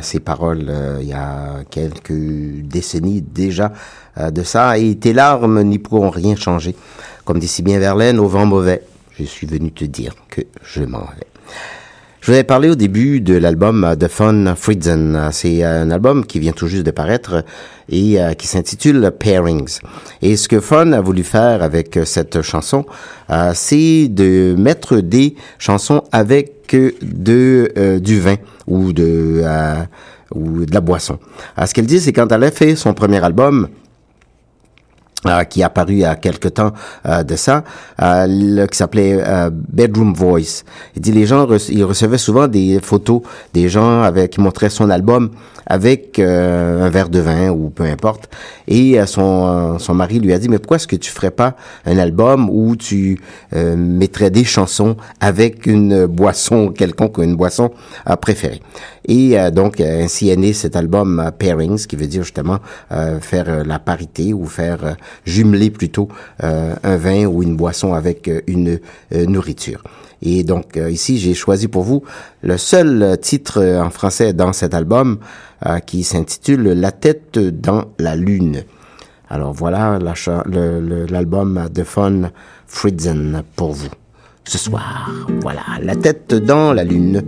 ces 0.00 0.20
paroles 0.20 0.66
euh, 0.68 0.98
il 1.00 1.08
y 1.08 1.12
a 1.12 1.64
quelques 1.70 2.12
décennies 2.12 3.20
déjà 3.20 3.72
euh, 4.18 4.30
de 4.30 4.42
ça. 4.42 4.78
Et 4.78 4.96
tes 4.96 5.12
larmes 5.12 5.62
n'y 5.62 5.78
pourront 5.78 6.10
rien 6.10 6.36
changer. 6.36 6.74
Comme 7.24 7.38
dit 7.38 7.48
si 7.48 7.62
bien 7.62 7.78
Verlaine, 7.78 8.18
au 8.18 8.28
vent 8.28 8.46
mauvais, 8.46 8.82
je 9.18 9.24
suis 9.24 9.46
venu 9.46 9.72
te 9.72 9.84
dire 9.84 10.14
que 10.28 10.42
je 10.62 10.84
m'en 10.84 11.00
vais. 11.00 11.26
Je 12.22 12.28
vous 12.28 12.34
avais 12.34 12.44
parlé 12.44 12.70
au 12.70 12.76
début 12.76 13.20
de 13.20 13.34
l'album 13.34 13.82
euh, 13.82 13.96
de 13.96 14.06
Fun 14.06 14.54
Friedzen. 14.54 15.16
Euh, 15.16 15.28
C'est 15.32 15.64
euh, 15.64 15.82
un 15.82 15.90
album 15.90 16.24
qui 16.24 16.38
vient 16.38 16.52
tout 16.52 16.68
juste 16.68 16.86
de 16.86 16.92
paraître 16.92 17.44
et 17.88 18.22
euh, 18.22 18.34
qui 18.34 18.46
s'intitule 18.46 19.10
Pairings. 19.10 19.80
Et 20.22 20.36
ce 20.36 20.46
que 20.46 20.60
Fun 20.60 20.92
a 20.92 21.00
voulu 21.00 21.24
faire 21.24 21.64
avec 21.64 21.98
cette 22.04 22.40
chanson, 22.42 22.86
c'est 23.54 24.06
de 24.06 24.54
mettre 24.56 24.98
des 24.98 25.34
chansons 25.58 26.04
avec 26.12 26.76
de 27.02 27.98
du 27.98 28.20
vin 28.20 28.36
ou 28.68 28.92
de 28.92 29.42
ou 30.32 30.64
de 30.64 30.72
la 30.72 30.80
boisson. 30.80 31.18
Ce 31.64 31.74
qu'elle 31.74 31.86
dit, 31.86 32.00
c'est 32.00 32.12
quand 32.12 32.30
elle 32.30 32.44
a 32.44 32.50
fait 32.52 32.76
son 32.76 32.94
premier 32.94 33.22
album, 33.22 33.68
euh, 35.26 35.44
qui 35.44 35.60
est 35.60 35.64
apparu 35.64 35.92
il 35.92 35.98
y 36.00 36.04
a 36.04 36.16
quelque 36.16 36.48
temps 36.48 36.72
euh, 37.06 37.22
de 37.22 37.36
ça, 37.36 37.62
euh, 38.00 38.26
le- 38.28 38.66
qui 38.66 38.76
s'appelait 38.76 39.18
euh, 39.24 39.50
Bedroom 39.52 40.14
Voice. 40.14 40.64
Il 40.96 41.02
dit 41.02 41.12
les 41.12 41.26
gens 41.26 41.46
ils 41.68 41.84
recevaient 41.84 42.18
souvent 42.18 42.48
des 42.48 42.80
photos 42.82 43.22
des 43.54 43.68
gens 43.68 44.02
avec 44.02 44.30
qui 44.32 44.40
montraient 44.40 44.70
son 44.70 44.90
album 44.90 45.30
avec 45.66 46.18
euh, 46.18 46.84
un 46.84 46.90
verre 46.90 47.08
de 47.08 47.20
vin 47.20 47.50
ou 47.50 47.70
peu 47.70 47.84
importe. 47.84 48.28
Et 48.68 48.98
euh, 48.98 49.06
son 49.06 49.46
euh, 49.46 49.78
son 49.78 49.94
mari 49.94 50.20
lui 50.20 50.32
a 50.32 50.38
dit 50.38 50.48
mais 50.48 50.58
pourquoi 50.58 50.76
est-ce 50.76 50.86
que 50.86 50.96
tu 50.96 51.10
ferais 51.10 51.30
pas 51.30 51.56
un 51.86 51.98
album 51.98 52.48
où 52.50 52.76
tu 52.76 53.20
euh, 53.54 53.76
mettrais 53.76 54.30
des 54.30 54.44
chansons 54.44 54.96
avec 55.20 55.66
une 55.66 56.06
boisson 56.06 56.68
quelconque 56.76 57.18
une 57.18 57.36
boisson 57.36 57.70
euh, 58.08 58.16
préférée. 58.16 58.60
Et 59.08 59.36
donc 59.50 59.80
ainsi 59.80 60.28
est 60.30 60.36
né 60.36 60.52
cet 60.52 60.76
album 60.76 61.32
Pairings 61.36 61.86
qui 61.86 61.96
veut 61.96 62.06
dire 62.06 62.22
justement 62.22 62.58
faire 63.20 63.64
la 63.64 63.80
parité 63.80 64.32
ou 64.32 64.46
faire 64.46 64.96
jumeler 65.26 65.70
plutôt 65.70 66.08
un 66.38 66.96
vin 66.96 67.24
ou 67.26 67.42
une 67.42 67.56
boisson 67.56 67.94
avec 67.94 68.30
une 68.46 68.78
nourriture. 69.12 69.82
Et 70.22 70.44
donc 70.44 70.76
euh, 70.76 70.90
ici 70.90 71.18
j'ai 71.18 71.34
choisi 71.34 71.68
pour 71.68 71.82
vous 71.82 72.02
le 72.42 72.56
seul 72.56 73.18
titre 73.20 73.60
euh, 73.60 73.82
en 73.82 73.90
français 73.90 74.32
dans 74.32 74.52
cet 74.52 74.72
album 74.72 75.18
euh, 75.66 75.80
qui 75.80 76.04
s'intitule 76.04 76.62
La 76.62 76.92
tête 76.92 77.38
dans 77.38 77.86
la 77.98 78.14
lune. 78.14 78.62
Alors 79.28 79.52
voilà 79.52 79.98
l'album 79.98 81.68
de 81.72 81.82
Fun 81.82 82.30
Friedzen 82.66 83.42
pour 83.56 83.72
vous 83.72 83.90
ce 84.44 84.58
soir. 84.58 85.10
Voilà, 85.40 85.62
La 85.80 85.96
tête 85.96 86.34
dans 86.34 86.72
la 86.72 86.84
lune. 86.84 87.22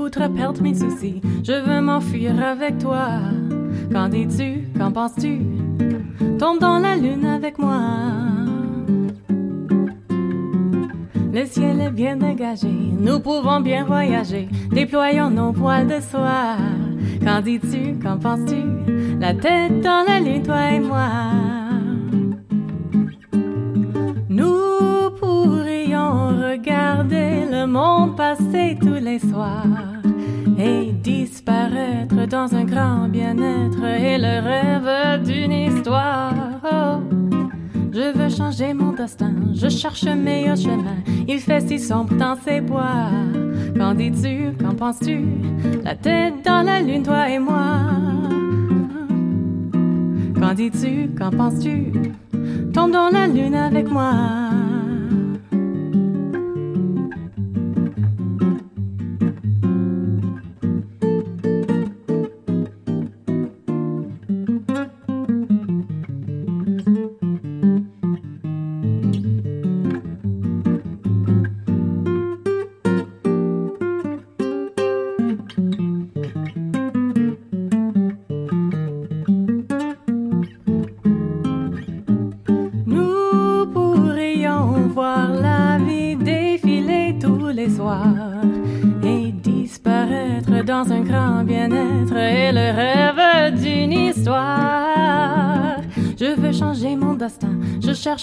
Voudrais 0.00 0.30
perdre 0.30 0.62
mes 0.62 0.74
soucis, 0.74 1.20
je 1.44 1.52
veux 1.52 1.80
m'enfuir 1.80 2.42
avec 2.42 2.78
toi. 2.78 3.08
Qu'en 3.92 4.08
dis-tu, 4.08 4.66
qu'en 4.78 4.90
penses-tu? 4.90 5.40
Tombe 6.38 6.58
dans 6.58 6.78
la 6.78 6.96
lune 6.96 7.26
avec 7.26 7.58
moi. 7.58 7.80
Le 11.32 11.44
ciel 11.44 11.80
est 11.80 11.90
bien 11.90 12.16
dégagé, 12.16 12.72
nous 12.98 13.20
pouvons 13.20 13.60
bien 13.60 13.84
voyager, 13.84 14.48
déployons 14.72 15.30
nos 15.30 15.52
voiles 15.52 15.86
de 15.86 16.00
soie. 16.00 16.56
Qu'en 17.22 17.40
dis-tu, 17.42 17.98
qu'en 18.02 18.18
penses-tu? 18.18 18.62
La 19.20 19.34
tête 19.34 19.82
dans 19.82 20.04
la 20.06 20.18
lune, 20.18 20.42
toi 20.42 20.72
et 20.72 20.80
moi. 20.80 21.08
Nous 24.30 25.10
pourrions 25.20 26.28
regarder 26.28 26.79
le 27.08 27.66
monde 27.66 28.16
passer 28.16 28.76
tous 28.80 29.02
les 29.02 29.18
soirs 29.18 29.64
et 30.58 30.92
disparaître 30.92 32.26
dans 32.28 32.54
un 32.54 32.64
grand 32.64 33.08
bien-être 33.08 33.82
et 33.84 34.18
le 34.18 34.40
rêve 34.42 35.22
d'une 35.24 35.52
histoire. 35.52 36.34
Oh, 36.64 37.00
je 37.92 38.16
veux 38.16 38.28
changer 38.28 38.74
mon 38.74 38.92
destin, 38.92 39.32
je 39.54 39.68
cherche 39.68 40.06
un 40.06 40.16
meilleur 40.16 40.56
chemin. 40.56 40.96
Il 41.26 41.40
fait 41.40 41.60
si 41.60 41.78
sombre 41.78 42.14
dans 42.16 42.36
ces 42.36 42.60
bois. 42.60 43.08
Qu'en 43.76 43.94
dis-tu, 43.94 44.52
qu'en 44.62 44.74
penses-tu? 44.74 45.24
La 45.84 45.94
tête 45.94 46.44
dans 46.44 46.62
la 46.62 46.80
lune, 46.80 47.02
toi 47.02 47.30
et 47.30 47.38
moi. 47.38 47.78
Qu'en 50.38 50.54
dis-tu, 50.54 51.10
qu'en 51.18 51.30
penses-tu? 51.30 51.92
Tombe 52.72 52.92
dans 52.92 53.10
la 53.10 53.26
lune 53.26 53.54
avec 53.54 53.90
moi. 53.90 54.12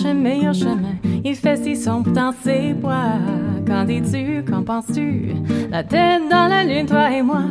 Meilleur 0.06 0.54
chemin. 0.54 0.96
Il 1.24 1.36
fait 1.36 1.58
si 1.58 1.76
sombre 1.76 2.12
dans 2.12 2.34
ces 2.44 2.74
bois. 2.74 3.20
Qu'en 3.66 3.84
dis-tu, 3.84 4.44
qu'en 4.50 4.64
penses-tu? 4.64 5.34
La 5.70 5.84
tête 5.84 6.24
dans 6.30 6.48
la 6.48 6.64
lune, 6.64 6.86
toi 6.86 7.12
et 7.12 7.22
moi, 7.22 7.44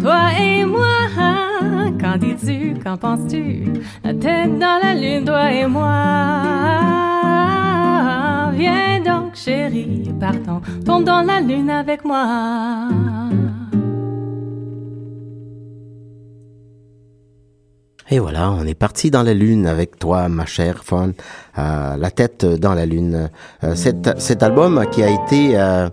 toi 0.00 0.32
et 0.40 0.64
moi. 0.64 0.86
Qu'en 2.00 2.16
dis-tu, 2.16 2.74
qu'en 2.82 2.96
penses-tu? 2.96 3.64
La 4.02 4.14
tête 4.14 4.58
dans 4.58 4.78
la 4.82 4.94
lune, 4.94 5.24
toi 5.24 5.52
et 5.52 5.66
moi. 5.66 6.42
Viens 8.54 9.00
donc, 9.04 9.34
chérie, 9.34 10.10
partons, 10.18 10.60
tombe 10.84 11.04
dans 11.04 11.22
la 11.22 11.40
lune 11.40 11.70
avec 11.70 12.04
moi. 12.04 12.88
Et 18.12 18.18
voilà, 18.18 18.50
on 18.50 18.66
est 18.66 18.74
parti 18.74 19.10
dans 19.10 19.22
la 19.22 19.32
lune 19.32 19.66
avec 19.66 19.98
toi, 19.98 20.28
ma 20.28 20.44
chère 20.44 20.84
Fawn, 20.84 21.14
euh, 21.56 21.96
la 21.96 22.10
tête 22.10 22.44
dans 22.44 22.74
la 22.74 22.84
lune. 22.84 23.30
Euh, 23.64 23.74
cet, 23.74 24.42
album 24.42 24.84
qui 24.92 25.02
a 25.02 25.08
été, 25.08 25.52
euh, 25.56 25.88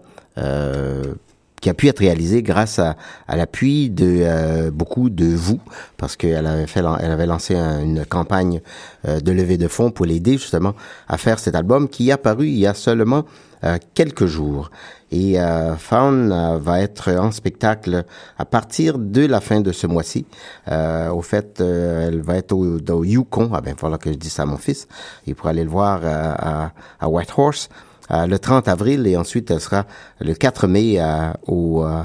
qui 1.62 1.70
a 1.70 1.74
pu 1.74 1.88
être 1.88 2.00
réalisé 2.00 2.42
grâce 2.42 2.80
à, 2.80 2.96
à 3.28 3.36
l'appui 3.36 3.90
de 3.90 4.22
euh, 4.24 4.72
beaucoup 4.72 5.10
de 5.10 5.26
vous, 5.26 5.60
parce 5.98 6.16
qu'elle 6.16 6.48
avait 6.48 6.68
fait, 6.68 6.82
elle 7.00 7.12
avait 7.12 7.26
lancé 7.26 7.56
un- 7.56 7.82
une 7.82 8.06
campagne 8.06 8.62
euh, 9.08 9.20
de 9.20 9.32
levée 9.32 9.58
de 9.58 9.68
fonds 9.68 9.92
pour 9.92 10.06
l'aider 10.06 10.34
justement 10.34 10.74
à 11.08 11.18
faire 11.18 11.40
cet 11.40 11.56
album 11.56 11.90
qui 11.90 12.10
est 12.10 12.12
apparu 12.14 12.48
il 12.48 12.58
y 12.58 12.68
a 12.68 12.74
seulement 12.74 13.26
euh, 13.66 13.78
quelques 13.94 14.26
jours. 14.26 14.72
Et 15.12 15.40
euh, 15.40 15.76
Fawn 15.76 16.32
euh, 16.32 16.60
va 16.60 16.80
être 16.82 17.12
en 17.12 17.32
spectacle 17.32 18.06
à 18.38 18.46
partir 18.46 18.98
de 19.00 19.26
la 19.26 19.42
fin 19.42 19.60
de 19.60 19.72
ce 19.72 19.88
mois-ci. 19.88 20.26
Euh, 20.72 21.10
au 21.10 21.22
fait, 21.22 21.60
elle 21.60 22.22
va 22.22 22.38
être 22.38 22.54
au, 22.54 22.78
au 22.78 23.04
Yukon. 23.04 23.50
Ah 23.54 23.60
ben, 23.60 23.74
il 23.76 23.80
faudra 23.80 23.98
que 23.98 24.12
je 24.14 24.18
dise 24.18 24.32
ça 24.34 24.44
à 24.44 24.46
mon 24.46 24.58
fils. 24.58 24.88
Il 25.28 25.36
pourra 25.36 25.50
aller 25.50 25.64
le 25.64 25.70
voir 25.70 26.00
à, 26.06 26.72
à 27.02 27.10
Whitehorse 27.10 27.70
le 28.10 28.38
30 28.38 28.68
avril 28.68 29.08
et 29.08 29.18
ensuite 29.18 29.52
elle 29.52 29.62
sera 29.62 29.86
le 30.20 30.34
4 30.34 30.68
mai 30.68 31.00
euh, 31.00 31.32
au, 31.48 31.84
euh, 31.84 32.04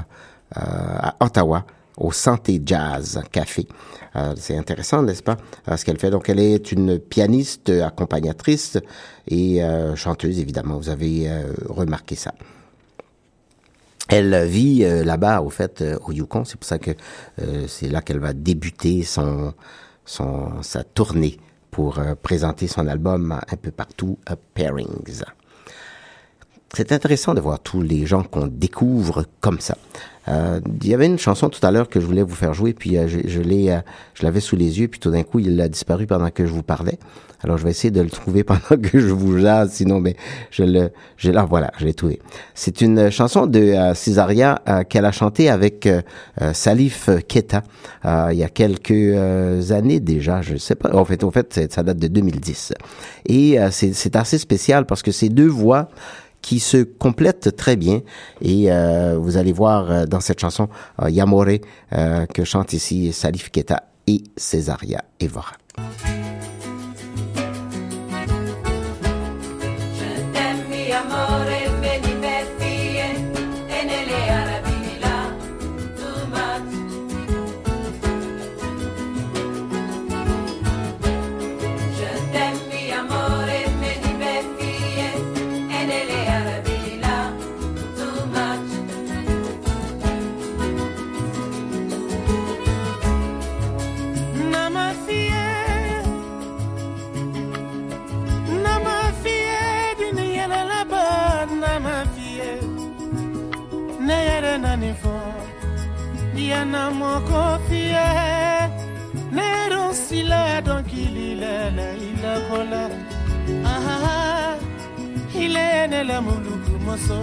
euh, 0.57 0.61
à 0.99 1.15
Ottawa 1.19 1.65
au 1.97 2.11
Santé 2.11 2.61
Jazz 2.65 3.21
Café. 3.31 3.67
Euh, 4.15 4.33
c'est 4.37 4.57
intéressant, 4.57 5.01
n'est-ce 5.01 5.23
pas, 5.23 5.37
euh, 5.67 5.77
ce 5.77 5.83
qu'elle 5.85 5.99
fait. 5.99 6.09
Donc, 6.09 6.29
elle 6.29 6.39
est 6.39 6.71
une 6.71 6.99
pianiste, 6.99 7.69
accompagnatrice 7.69 8.77
et 9.27 9.63
euh, 9.63 9.95
chanteuse, 9.95 10.39
évidemment. 10.39 10.77
Vous 10.77 10.89
avez 10.89 11.29
euh, 11.29 11.53
remarqué 11.67 12.15
ça. 12.15 12.33
Elle 14.07 14.45
vit 14.45 14.83
euh, 14.83 15.03
là-bas, 15.03 15.41
au 15.41 15.49
fait, 15.49 15.81
euh, 15.81 15.97
au 16.05 16.11
Yukon. 16.11 16.45
C'est 16.45 16.57
pour 16.57 16.67
ça 16.67 16.79
que 16.79 16.91
euh, 17.41 17.65
c'est 17.67 17.89
là 17.89 18.01
qu'elle 18.01 18.19
va 18.19 18.33
débuter 18.33 19.03
son, 19.03 19.53
son, 20.05 20.61
sa 20.61 20.83
tournée 20.83 21.37
pour 21.71 21.99
euh, 21.99 22.15
présenter 22.15 22.67
son 22.67 22.87
album 22.87 23.31
un 23.33 23.55
peu 23.57 23.71
partout, 23.71 24.17
euh, 24.29 24.35
Pairings. 24.53 25.23
C'est 26.73 26.91
intéressant 26.91 27.33
de 27.33 27.41
voir 27.41 27.59
tous 27.59 27.81
les 27.81 28.05
gens 28.05 28.23
qu'on 28.23 28.47
découvre 28.47 29.25
comme 29.39 29.59
ça. 29.59 29.77
Euh, 30.27 30.59
il 30.81 30.87
y 30.87 30.93
avait 30.93 31.05
une 31.05 31.19
chanson 31.19 31.49
tout 31.49 31.65
à 31.65 31.71
l'heure 31.71 31.87
que 31.87 31.99
je 31.99 32.05
voulais 32.05 32.23
vous 32.23 32.35
faire 32.35 32.53
jouer, 32.53 32.73
puis 32.73 32.97
euh, 32.97 33.07
je, 33.07 33.39
l'ai, 33.41 33.69
euh, 33.69 33.79
je 34.15 34.23
l'avais 34.23 34.39
sous 34.39 34.55
les 34.55 34.79
yeux, 34.79 34.87
puis 34.87 34.99
tout 34.99 35.11
d'un 35.11 35.23
coup 35.23 35.39
il 35.39 35.59
a 35.61 35.67
disparu 35.67 36.07
pendant 36.07 36.31
que 36.31 36.45
je 36.45 36.51
vous 36.51 36.63
parlais. 36.63 36.97
Alors 37.45 37.59
je 37.59 37.63
vais 37.63 37.69
essayer 37.69 37.91
de 37.91 38.01
le 38.01 38.09
trouver 38.09 38.43
pendant 38.43 38.81
que 38.81 38.99
je 38.99 39.13
vous 39.13 39.37
jase, 39.37 39.73
sinon 39.73 39.99
mais 39.99 40.15
je 40.49 40.63
le, 40.63 40.89
je 41.15 41.29
là 41.29 41.45
voilà, 41.45 41.71
je 41.77 41.85
l'ai 41.85 41.93
trouvé. 41.93 42.19
C'est 42.55 42.81
une 42.81 43.11
chanson 43.11 43.45
de 43.45 43.59
euh, 43.59 43.93
Césaria 43.93 44.61
euh, 44.67 44.83
qu'elle 44.83 45.05
a 45.05 45.11
chantée 45.11 45.49
avec 45.49 45.85
euh, 45.85 46.01
Salif 46.53 47.09
Keita 47.27 47.61
euh, 48.05 48.29
il 48.31 48.39
y 48.39 48.43
a 48.43 48.49
quelques 48.49 49.71
années 49.71 49.99
déjà, 49.99 50.41
je 50.41 50.57
sais 50.57 50.75
pas. 50.75 50.95
En 50.95 51.05
fait, 51.05 51.23
en 51.23 51.29
fait, 51.29 51.71
ça 51.71 51.83
date 51.83 51.97
de 51.97 52.07
2010. 52.07 52.73
Et 53.27 53.57
c'est 53.71 54.15
assez 54.15 54.37
spécial 54.37 54.85
parce 54.85 55.01
que 55.01 55.11
ces 55.11 55.29
deux 55.29 55.47
voix 55.47 55.89
qui 56.45 56.59
se 56.59 56.83
complètent 56.83 57.55
très 57.55 57.75
bien. 57.75 58.01
Et 58.39 58.71
euh, 58.71 59.17
vous 59.19 59.37
allez 59.37 59.51
voir 59.51 59.89
euh, 59.89 60.05
dans 60.05 60.19
cette 60.19 60.39
chanson 60.39 60.69
euh, 61.01 61.09
Yamore 61.09 61.57
que 62.33 62.43
chante 62.43 62.73
ici 62.73 63.11
Salif 63.13 63.49
Keita 63.49 63.89
et 64.05 64.21
Césaria 64.37 65.03
Evora. 65.19 65.53
biso 117.05 117.21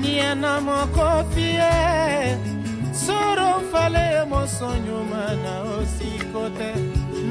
nia 0.00 0.34
na 0.34 0.60
mokofi 0.60 1.40
ye 1.60 2.38
soro 2.92 3.60
mfale 3.60 4.24
mosonyuma 4.28 5.34
na 5.44 5.62
osiko 5.76 6.48
te. 6.58 6.72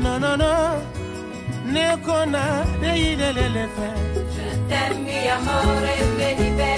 Nonono 0.03 0.81
nekona 1.65 2.65
neyilelelefe 2.81 3.89
Je 4.35 4.47
t'aime, 4.69 5.03
mi 5.03 5.29
amore, 5.35 5.95
baby, 6.17 6.49
baby. 6.57 6.70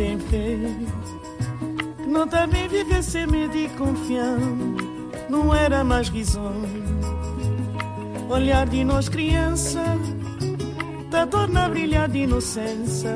Tem 0.00 0.18
feio 0.18 0.74
Não 2.06 2.26
tá 2.26 2.46
bem 2.46 2.66
viver 2.66 3.02
sem 3.02 3.26
medo 3.26 3.54
e 3.54 3.68
confiança 3.68 4.46
Não 5.28 5.54
era 5.54 5.84
mais 5.84 6.08
risonho. 6.08 6.80
Olhar 8.30 8.66
de 8.66 8.82
nós 8.82 9.10
criança 9.10 9.82
Tá 11.10 11.26
torna 11.26 11.68
brilhar 11.68 12.08
de 12.08 12.20
inocência. 12.20 13.14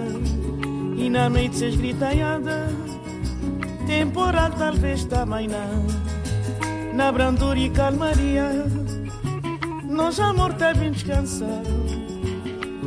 E 0.97 1.09
na 1.09 1.31
noite 1.31 1.57
se 1.57 1.65
esgritaiada 1.67 2.69
Temporal 3.87 4.51
talvez 4.51 5.07
também 5.07 5.49
não. 5.49 5.87
Na 6.95 7.11
brandura 7.11 7.59
e 7.59 7.71
calmaria 7.71 8.67
Nós 9.85 10.21
amor 10.21 10.53
tá 10.53 10.75
bem 10.75 10.93
descansado 10.93 11.65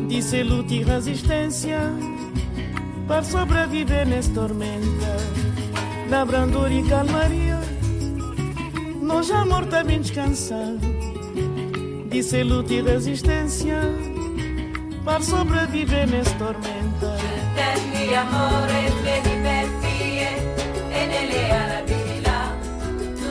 Disse 0.07 0.43
luta 0.43 0.71
e 0.71 0.83
resistência 0.83 1.79
para 3.07 3.23
sobreviver 3.23 4.05
nesta 4.05 4.33
tormenta 4.33 5.17
da 6.09 6.25
brandura 6.25 6.73
e 6.73 6.83
calmaria. 6.83 7.59
Nós 9.01 9.31
amor 9.31 9.65
também 9.67 10.01
descansar 10.01 10.75
de 12.09 12.21
ser 12.21 12.43
luta 12.43 12.73
e 12.73 12.81
resistência 12.81 13.79
para 15.05 15.21
sobreviver 15.21 16.07
nesta 16.09 16.35
tormenta. 16.35 17.17
Tende 17.55 18.13
amor 18.13 18.67
e 18.69 18.91
felicidade 19.03 19.87
e 20.91 21.07
nele 21.07 21.51
a 21.51 21.81
vida 21.85 22.37
tu 23.17 23.29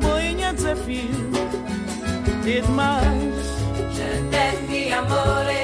Boinha 0.00 0.54
desafio 0.54 1.30
de 2.42 2.60
demais. 2.62 3.44
Je 3.92 4.08
t'aime, 4.30 4.92
amor. 4.92 5.63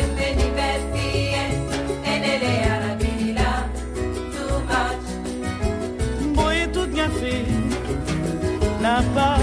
Na 9.00 9.39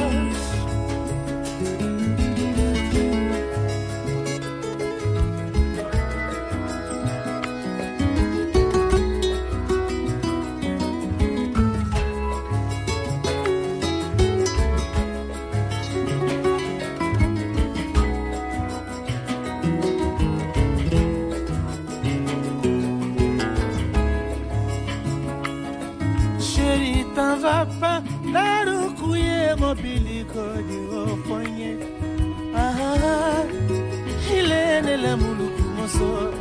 biso 35.98 36.32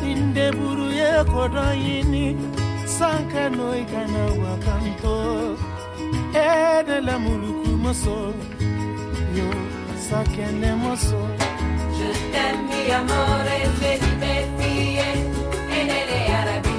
tindeburu 0.00 0.90
yekoda 0.92 1.72
yini 1.74 2.36
sanka 2.86 3.50
noikana 3.50 4.24
wakanto. 4.42 5.56
Edela 6.34 7.18
muluku 7.18 7.70
moso 7.82 8.34
yo 9.36 9.48
sakene 10.08 10.74
moso. 10.82 11.20
Je 11.96 12.08
t'aime 12.32 12.62
mi 12.68 12.92
amore, 12.92 13.58
vedi 13.80 14.10
me 14.20 14.34
fie, 14.56 15.08
e 15.76 15.84
nelle 15.88 16.20
arabi 16.38 16.73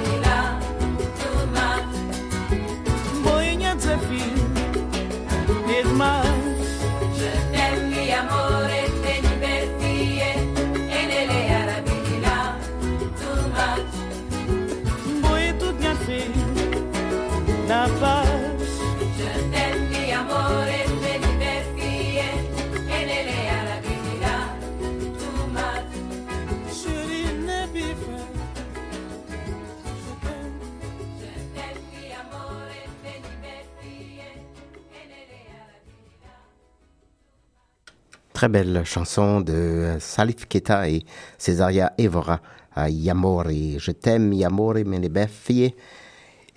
Très 38.36 38.50
belle 38.50 38.84
chanson 38.84 39.40
de 39.40 39.54
euh, 39.54 39.98
Salif 39.98 40.44
Keita 40.46 40.90
et 40.90 41.06
Césaria 41.38 41.94
Evora 41.96 42.42
à 42.74 42.90
Yamore. 42.90 43.48
Je 43.78 43.90
t'aime, 43.92 44.30
Yamore, 44.34 44.74
me 44.84 44.98
ne 44.98 45.08
beffie. 45.08 45.74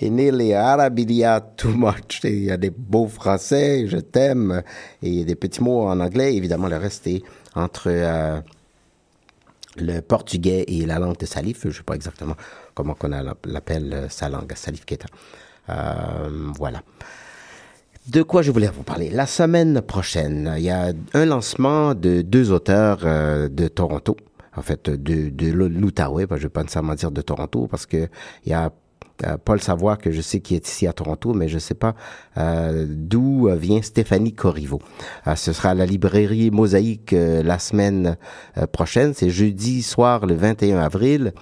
Enele 0.04 0.54
arabilia 0.56 1.40
too 1.40 1.70
much. 1.70 2.26
Et 2.26 2.34
Il 2.34 2.44
y 2.44 2.52
a 2.52 2.58
des 2.58 2.70
beaux 2.70 3.08
français, 3.08 3.88
je 3.88 3.96
t'aime, 3.96 4.62
et 5.02 5.24
des 5.24 5.36
petits 5.36 5.64
mots 5.64 5.88
en 5.88 6.02
anglais. 6.02 6.36
Évidemment, 6.36 6.68
le 6.68 6.76
reste 6.76 7.08
est 7.08 7.24
entre 7.56 7.88
euh, 7.88 8.42
le 9.78 10.02
portugais 10.02 10.66
et 10.68 10.86
la 10.86 11.00
langue 11.00 11.18
de 11.18 11.26
Salif. 11.26 11.62
Je 11.64 11.78
sais 11.78 11.84
pas 11.84 11.96
exactement 11.96 12.36
comment 12.74 12.98
a- 13.04 13.36
l'appelle 13.46 13.94
euh, 13.94 14.10
sa 14.10 14.28
langue, 14.28 14.52
Salif 14.54 14.84
Keita. 14.84 15.08
Voilà. 16.58 16.82
De 18.10 18.24
quoi 18.24 18.42
je 18.42 18.52
voulais 18.52 18.72
vous 18.74 18.82
parler? 18.82 19.12
La 19.12 19.28
semaine 19.28 19.82
prochaine, 19.82 20.56
il 20.58 20.64
y 20.64 20.72
a 20.72 20.94
un 21.14 21.26
lancement 21.26 21.94
de 21.94 22.22
deux 22.24 22.52
auteurs 22.52 23.02
euh, 23.04 23.50
de 23.50 23.68
Toronto, 23.68 24.18
en 24.56 24.64
fait 24.64 24.90
de, 24.90 25.30
de 25.30 25.52
l'Outaouais, 25.52 26.26
je 26.28 26.34
ne 26.34 26.40
vais 26.40 26.50
pas 26.50 26.64
nécessairement 26.64 26.96
dire 26.96 27.12
de 27.12 27.22
Toronto, 27.22 27.68
parce 27.70 27.86
que 27.86 28.10
il 28.46 28.50
y 28.50 28.54
a 28.54 28.72
Paul 29.46 29.62
Savoie 29.62 29.96
que 29.96 30.10
je 30.10 30.22
sais 30.22 30.40
qui 30.40 30.56
est 30.56 30.68
ici 30.68 30.88
à 30.88 30.94
Toronto, 30.94 31.36
mais 31.36 31.50
je 31.50 31.56
ne 31.56 31.60
sais 31.60 31.76
pas 31.76 31.94
euh, 32.38 32.88
d'où 32.90 33.48
vient 33.56 33.84
Stéphanie 33.84 34.34
Corriveau. 34.34 34.80
Euh, 35.28 35.36
ce 35.36 35.54
sera 35.54 35.70
à 35.70 35.74
la 35.76 35.86
librairie 35.86 36.50
Mosaïque 36.50 37.14
la 37.14 37.60
semaine 37.60 38.18
prochaine, 38.72 39.14
c'est 39.14 39.30
jeudi 39.30 39.84
soir 39.84 40.26
le 40.26 40.34
21 40.34 40.80
avril. 40.80 41.34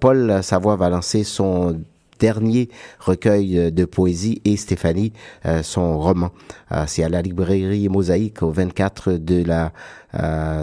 Paul 0.00 0.42
Savoie 0.42 0.76
va 0.76 0.90
lancer 0.90 1.22
son 1.22 1.80
dernier 2.22 2.68
recueil 3.00 3.58
euh, 3.58 3.70
de 3.70 3.84
poésie 3.84 4.40
et 4.44 4.56
Stéphanie 4.56 5.12
euh, 5.44 5.62
son 5.64 5.98
roman. 5.98 6.30
Euh, 6.70 6.84
c'est 6.86 7.02
à 7.02 7.08
la 7.08 7.20
librairie 7.20 7.88
Mosaïque 7.88 8.42
au 8.42 8.50
24 8.50 9.12
de 9.12 9.44
la 9.44 9.72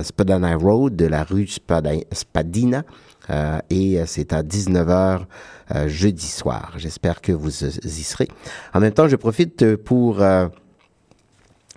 Spadina 0.04 0.56
Road, 0.56 0.96
de 0.96 1.06
la 1.06 1.24
rue 1.24 1.48
Spadina. 1.48 2.84
Euh, 3.30 3.60
et 3.70 4.00
c'est 4.06 4.34
à 4.34 4.42
19h 4.42 5.22
euh, 5.76 5.88
jeudi 5.88 6.28
soir. 6.28 6.74
J'espère 6.78 7.22
que 7.22 7.32
vous 7.32 7.64
y 7.64 8.04
serez. 8.04 8.28
En 8.74 8.80
même 8.80 8.94
temps, 8.94 9.08
je 9.08 9.16
profite 9.16 9.76
pour 9.76 10.22
euh, 10.22 10.48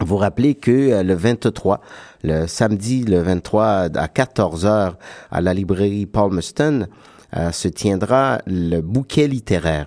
vous 0.01 0.16
rappeler 0.16 0.55
que 0.55 1.03
le 1.03 1.14
23, 1.14 1.81
le 2.25 2.47
samedi 2.47 3.05
le 3.05 3.21
23 3.21 3.64
à 3.64 4.07
14h 4.07 4.95
à 5.31 5.40
la 5.40 5.55
librairie 5.55 6.07
Palmerston 6.07 6.87
se 7.53 7.68
tiendra 7.68 8.40
le 8.47 8.81
bouquet 8.81 9.27
littéraire. 9.27 9.87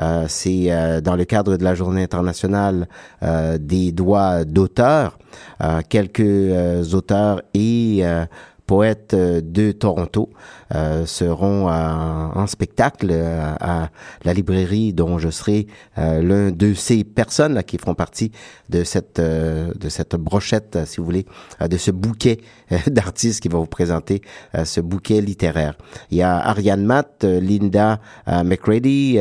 Euh, 0.00 0.24
c'est 0.28 0.66
euh, 0.68 1.00
dans 1.00 1.16
le 1.16 1.24
cadre 1.24 1.56
de 1.56 1.64
la 1.64 1.74
journée 1.74 2.02
internationale 2.02 2.88
euh, 3.22 3.58
des 3.58 3.92
droits 3.92 4.44
d'auteur. 4.44 5.18
Euh, 5.62 5.80
quelques 5.88 6.20
euh, 6.20 6.84
auteurs 6.92 7.42
et 7.54 8.00
euh, 8.02 8.24
poètes 8.70 9.14
euh, 9.14 9.40
de 9.42 9.72
Toronto 9.72 10.30
euh, 10.76 11.04
seront 11.04 11.68
en, 11.68 12.30
en 12.36 12.46
spectacle 12.46 13.08
euh, 13.10 13.52
à 13.58 13.88
la 14.22 14.32
librairie 14.32 14.92
dont 14.92 15.18
je 15.18 15.28
serai 15.28 15.66
euh, 15.98 16.22
l'un 16.22 16.52
de 16.52 16.72
ces 16.72 17.02
personnes 17.02 17.54
là, 17.54 17.64
qui 17.64 17.78
feront 17.78 17.96
partie 17.96 18.30
de 18.68 18.84
cette 18.84 19.18
euh, 19.18 19.74
de 19.74 19.88
cette 19.88 20.14
brochette, 20.14 20.78
si 20.86 20.98
vous 20.98 21.04
voulez, 21.04 21.26
euh, 21.60 21.66
de 21.66 21.76
ce 21.76 21.90
bouquet 21.90 22.38
d'artistes 22.86 23.42
qui 23.42 23.48
va 23.48 23.58
vous 23.58 23.66
présenter 23.66 24.22
ce 24.64 24.80
bouquet 24.80 25.20
littéraire. 25.20 25.76
Il 26.12 26.18
y 26.18 26.22
a 26.22 26.36
Ariane 26.36 26.84
Matt, 26.84 27.24
Linda 27.24 27.98
McCready. 28.28 29.18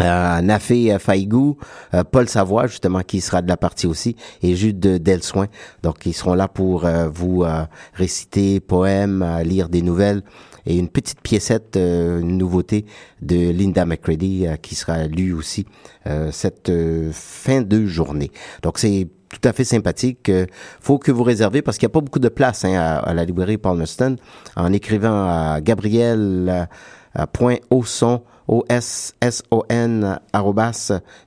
Euh, 0.00 0.04
euh, 0.04 0.40
Nafé 0.40 0.96
Faigou, 0.98 1.56
euh, 1.94 2.04
Paul 2.04 2.28
Savoie 2.28 2.66
justement 2.66 3.00
qui 3.02 3.20
sera 3.20 3.42
de 3.42 3.48
la 3.48 3.56
partie 3.56 3.86
aussi 3.86 4.16
et 4.42 4.54
Jude 4.56 4.80
Delsoin 4.80 5.46
donc 5.82 6.06
ils 6.06 6.12
seront 6.12 6.34
là 6.34 6.48
pour 6.48 6.86
euh, 6.86 7.08
vous 7.08 7.44
euh, 7.44 7.64
réciter 7.94 8.60
poèmes, 8.60 9.22
euh, 9.22 9.42
lire 9.42 9.68
des 9.68 9.82
nouvelles 9.82 10.22
et 10.66 10.78
une 10.78 10.88
petite 10.88 11.20
piécette, 11.20 11.76
euh, 11.76 12.20
une 12.20 12.38
nouveauté 12.38 12.86
de 13.20 13.50
Linda 13.50 13.84
McCready 13.84 14.46
euh, 14.46 14.56
qui 14.56 14.74
sera 14.74 15.06
lue 15.06 15.32
aussi 15.32 15.66
euh, 16.06 16.30
cette 16.30 16.68
euh, 16.68 17.10
fin 17.12 17.62
de 17.62 17.86
journée. 17.86 18.30
Donc 18.62 18.78
c'est 18.78 19.08
tout 19.28 19.48
à 19.48 19.52
fait 19.52 19.64
sympathique. 19.64 20.28
Euh, 20.28 20.46
faut 20.80 20.98
que 20.98 21.10
vous 21.10 21.24
réservez 21.24 21.62
parce 21.62 21.78
qu'il 21.78 21.86
n'y 21.86 21.92
a 21.92 21.94
pas 21.94 22.00
beaucoup 22.00 22.18
de 22.18 22.28
place 22.28 22.64
hein, 22.64 22.74
à, 22.74 22.98
à 22.98 23.14
la 23.14 23.24
librairie 23.24 23.58
Palmerston 23.58 24.16
en 24.56 24.72
écrivant 24.72 25.26
à 25.28 25.60
Gabriel 25.60 26.46
euh, 26.48 26.64
euh, 27.18 27.26
point 27.26 27.56
au 27.70 27.84
son 27.84 28.22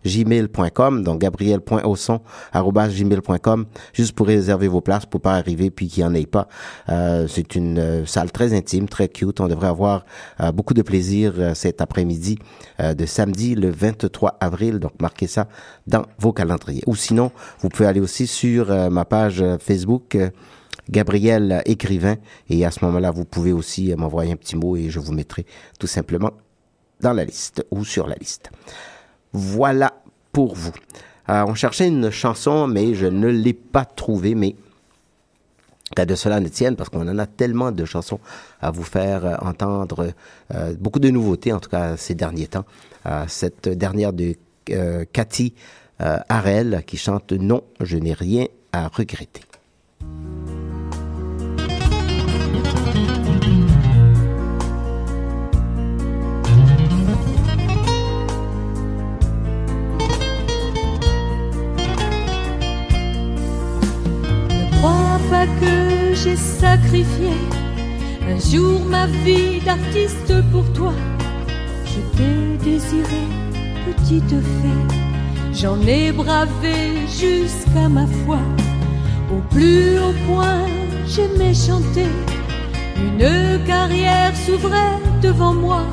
gmail.com 0.06 1.04
donc 1.04 1.19
gabriel.ausson 1.19 2.21
arrobas 2.51 2.89
gmail.com 2.89 3.65
juste 3.93 4.13
pour 4.13 4.28
réserver 4.28 4.67
vos 4.67 4.82
places 4.82 5.06
pour 5.06 5.21
pas 5.21 5.34
arriver 5.34 5.69
puis 5.69 5.88
qu'il 5.88 6.04
y 6.04 6.06
en 6.06 6.13
ait 6.13 6.25
pas. 6.25 6.47
Euh, 6.89 7.28
c'est 7.28 7.56
une 7.56 7.80
euh, 7.80 8.06
salle 8.06 8.32
très 8.32 8.54
intime 8.54 8.88
très 8.88 9.08
cute. 9.08 9.39
On 9.39 9.47
devrait 9.47 9.67
avoir 9.67 10.06
euh, 10.39 10.51
beaucoup 10.51 10.73
de 10.73 10.82
plaisir 10.82 11.34
euh, 11.38 11.54
cet 11.54 11.82
après-midi 11.82 12.38
euh, 12.80 12.93
de 12.93 13.06
samedi 13.06 13.56
le 13.56 13.69
23 13.69 14.38
avril. 14.39 14.80
Donc 14.80 14.93
marquez 15.01 15.28
ça 15.28 15.47
dans 15.88 16.06
vos 16.19 16.34
calendriers. 16.34 16.84
Ou 16.88 16.95
sinon 16.95 17.32
vous 17.60 17.69
pouvez 17.69 17.88
aller 17.88 17.99
aussi 17.99 18.28
sur 18.28 18.71
euh, 18.71 18.89
ma 18.89 19.06
page 19.06 19.43
Facebook 19.60 20.17
Gabriel 20.89 21.62
écrivain. 21.65 22.15
Et 22.49 22.65
à 22.65 22.71
ce 22.71 22.84
moment-là 22.86 23.12
vous 23.12 23.25
pouvez 23.25 23.54
aussi 23.54 23.93
m'envoyer 23.95 24.32
un 24.32 24.36
petit 24.38 24.56
mot 24.56 24.75
et 24.75 24.89
je 24.89 24.99
vous 24.99 25.13
mettrai 25.13 25.45
tout 25.80 25.88
simplement 25.88 26.32
dans 27.01 27.13
la 27.13 27.25
liste 27.25 27.65
ou 27.71 27.86
sur 27.86 28.08
la 28.08 28.15
liste. 28.15 28.51
Voilà 29.34 29.93
pour 30.31 30.55
vous. 30.55 30.73
Euh, 31.29 31.43
on 31.47 31.55
cherchait 31.55 31.88
une 31.88 32.10
chanson, 32.10 32.67
mais 32.67 32.93
je 32.93 33.08
ne 33.08 33.27
l'ai 33.27 33.53
pas 33.53 33.86
trouvée, 33.86 34.36
mais 34.36 34.55
qu'à 35.95 36.05
de 36.05 36.15
cela 36.15 36.39
ne 36.39 36.47
tienne, 36.47 36.75
parce 36.75 36.89
qu'on 36.89 37.08
en 37.08 37.17
a 37.17 37.25
tellement 37.25 37.71
de 37.71 37.86
chansons 37.86 38.19
à 38.62 38.71
vous 38.71 38.84
faire 38.84 39.25
euh, 39.25 39.36
entendre, 39.41 40.13
euh, 40.53 40.73
beaucoup 40.79 40.99
de 40.99 41.10
nouveautés, 41.10 41.53
en 41.53 41.60
tout 41.60 41.69
cas 41.69 41.97
ces 41.97 42.15
derniers 42.15 42.47
temps. 42.47 42.65
Cette 43.27 43.69
dernière 43.69 44.13
de 44.13 44.34
Cathy 45.13 45.53
Harel 45.99 46.81
qui 46.88 46.97
chante 46.97 47.34
Non, 47.34 47.62
je 47.79 47.97
n'ai 47.97 48.13
rien 48.13 48.47
à 48.73 48.88
regretter. 48.88 49.41
Pas 65.29 65.45
que 65.59 66.13
j'ai 66.13 66.35
sacrifié 66.35 67.33
un 68.29 68.39
jour 68.39 68.81
ma 68.85 69.05
vie 69.07 69.59
d'artiste 69.63 70.33
pour 70.51 70.65
toi. 70.73 70.93
Je 71.85 71.99
t'ai 72.17 72.57
désiré, 72.63 73.23
petite 73.85 74.29
fée, 74.29 74.95
j'en 75.53 75.79
ai 75.81 76.11
bravé 76.11 77.07
jusqu'à 77.07 77.88
ma 77.89 78.05
foi. 78.07 78.39
Au 79.31 79.39
plus 79.53 79.97
haut 79.99 80.15
point, 80.27 80.65
j'aimais 81.07 81.53
chanter. 81.53 82.09
Une 82.97 83.63
carrière 83.65 84.33
s'ouvrait 84.35 84.99
devant 85.21 85.53
moi. 85.53 85.83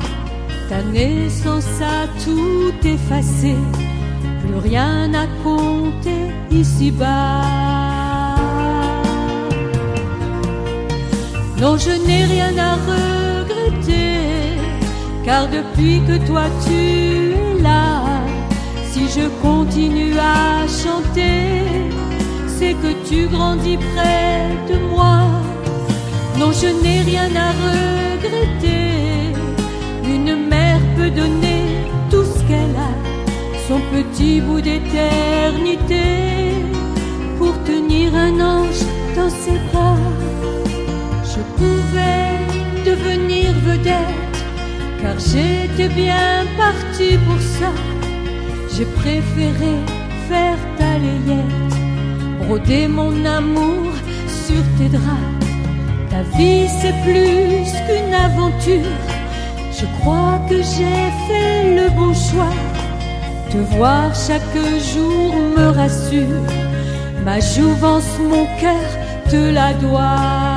Ta 0.69 0.81
naissance 0.83 1.81
a 1.81 2.07
tout 2.23 2.73
effacé. 2.87 3.55
Plus 4.41 4.69
rien 4.69 5.13
à 5.13 5.27
compter 5.43 6.31
ici-bas. 6.51 8.02
Non, 11.63 11.77
je 11.77 11.91
n'ai 11.91 12.25
rien 12.25 12.53
à 12.57 12.73
regretter, 12.91 14.59
car 15.23 15.47
depuis 15.47 16.01
que 16.05 16.17
toi 16.27 16.43
tu 16.65 16.73
es 16.73 17.61
là, 17.61 18.03
si 18.91 19.03
je 19.07 19.29
continue 19.41 20.13
à 20.19 20.67
chanter, 20.67 21.61
c'est 22.47 22.73
que 22.73 22.91
tu 23.07 23.27
grandis 23.27 23.77
près 23.77 24.49
de 24.69 24.77
moi. 24.93 25.21
Non, 26.37 26.51
je 26.51 26.67
n'ai 26.83 26.99
rien 27.11 27.29
à 27.47 27.51
regretter. 27.67 29.31
Une 30.03 30.35
mère 30.49 30.81
peut 30.97 31.11
donner 31.11 31.63
tout 32.11 32.25
ce 32.25 32.39
qu'elle 32.45 32.75
a, 32.75 32.93
son 33.69 33.79
petit 33.93 34.41
bout 34.41 34.59
d'éternité, 34.59 36.07
pour 37.37 37.53
tenir 37.63 38.13
un 38.13 38.37
ange 38.41 38.83
dans 39.15 39.29
ses 39.29 39.57
bras. 39.71 40.12
Je 41.35 41.41
pouvais 41.57 42.29
devenir 42.85 43.53
vedette, 43.65 44.37
car 45.01 45.17
j'étais 45.17 45.89
bien 45.89 46.45
parti 46.55 47.17
pour 47.25 47.41
ça. 47.57 47.71
J'ai 48.71 48.85
préféré 48.85 49.73
faire 50.29 50.59
ta 50.77 50.91
layette, 51.03 51.73
broder 52.41 52.87
mon 52.87 53.25
amour 53.25 53.93
sur 54.27 54.63
tes 54.77 54.89
draps. 54.95 55.47
Ta 56.11 56.21
vie 56.37 56.67
c'est 56.79 56.97
plus 57.01 57.65
qu'une 57.85 58.13
aventure. 58.13 58.95
Je 59.71 59.85
crois 59.97 60.39
que 60.47 60.57
j'ai 60.57 61.03
fait 61.27 61.75
le 61.77 61.89
bon 61.97 62.13
choix. 62.13 62.57
Te 63.49 63.57
voir 63.75 64.13
chaque 64.13 64.57
jour 64.93 65.33
me 65.57 65.65
rassure. 65.79 66.45
Ma 67.25 67.39
jouvence, 67.39 68.19
mon 68.19 68.45
cœur 68.61 68.89
te 69.31 69.51
la 69.51 69.73
doit. 69.73 70.52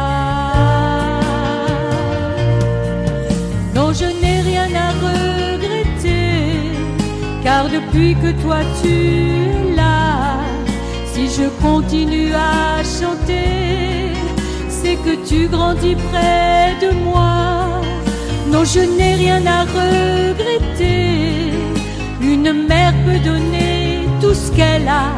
Depuis 7.77 8.14
que 8.14 8.31
toi 8.43 8.59
tu 8.81 8.89
es 8.89 9.77
là. 9.77 10.39
Si 11.12 11.24
je 11.37 11.47
continue 11.66 12.33
à 12.35 12.83
chanter, 12.99 14.12
c'est 14.68 14.97
que 15.05 15.14
tu 15.29 15.49
grandis 15.49 15.97
près 16.09 16.74
de 16.85 16.91
moi. 17.09 17.33
Non, 18.53 18.64
je 18.64 18.81
n'ai 18.97 19.14
rien 19.24 19.43
à 19.59 19.62
regretter. 19.81 21.53
Une 22.22 22.53
mère 22.70 22.95
peut 23.05 23.20
donner 23.31 24.01
tout 24.20 24.35
ce 24.35 24.51
qu'elle 24.57 24.89
a, 24.89 25.09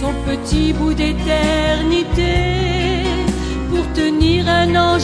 son 0.00 0.12
petit 0.28 0.72
bout 0.72 0.94
d'éternité, 0.94 2.34
pour 3.70 3.84
tenir 3.92 4.48
un 4.48 4.70
ange 4.88 4.99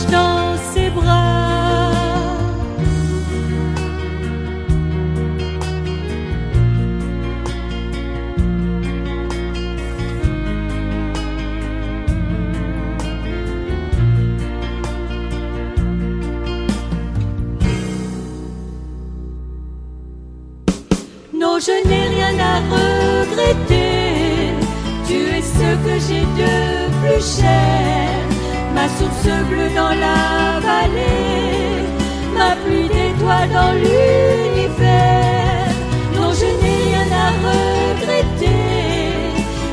Ma 27.17 28.87
source 28.99 29.33
bleue 29.49 29.71
dans 29.75 29.95
la 30.05 30.61
vallée. 30.61 31.81
Ma 32.37 32.55
pluie 32.63 32.89
d'étoiles 32.89 33.53
dans 33.59 33.73
l'univers. 33.73 35.25
Non, 36.15 36.31
je 36.41 36.45
n'ai 36.61 36.79
rien 36.89 37.07
à 37.25 37.29
regretter. 37.47 38.61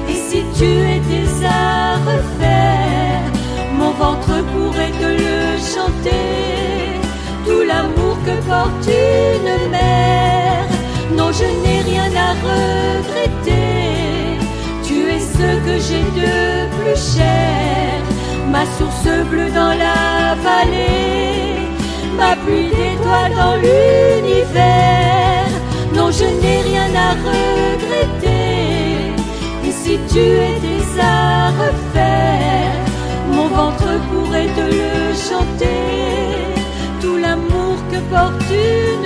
Et 0.09 0.15
si 0.15 0.39
tu 0.57 0.69
étais 0.97 1.45
à 1.45 1.97
refaire, 2.09 3.23
mon 3.77 3.91
ventre 3.91 4.35
pourrait 4.53 4.93
te 5.01 5.09
le 5.23 5.57
chanter. 5.73 7.01
Tout 7.45 7.63
l'amour 7.67 8.15
que 8.25 8.35
porte 8.47 8.87
une 8.87 9.69
mère. 9.69 10.67
Non, 11.17 11.29
je 11.33 11.47
n'ai 11.61 11.81
rien 11.81 12.09
à 12.15 12.31
regretter. 12.47 13.62
Ce 15.43 15.51
que 15.67 15.75
j'ai 15.85 16.05
de 16.21 16.35
plus 16.75 17.01
cher. 17.15 17.99
Ma 18.53 18.63
source 18.77 19.09
bleue 19.29 19.51
dans 19.61 19.75
la 19.85 20.35
vallée. 20.47 21.67
Ma 22.19 22.33
pluie 22.41 22.71
d'étoiles 22.77 23.35
dans 23.43 23.55
l'univers. 23.65 25.49
Non, 25.95 26.09
je 26.19 26.27
n'ai 26.39 26.59
rien 26.69 26.89
à 27.07 27.09
regretter. 27.27 28.41
Et 29.67 29.73
si 29.81 29.93
tu 30.11 30.23
étais 30.51 30.85
à 31.01 31.49
refaire, 31.63 32.77
mon 33.35 33.47
ventre 33.57 33.89
pourrait 34.09 34.51
te 34.57 34.65
le 34.81 34.93
chanter. 35.27 35.91
Tout 37.01 37.17
l'amour 37.17 37.75
que 37.91 37.99
porte 38.13 38.49
une 38.49 39.02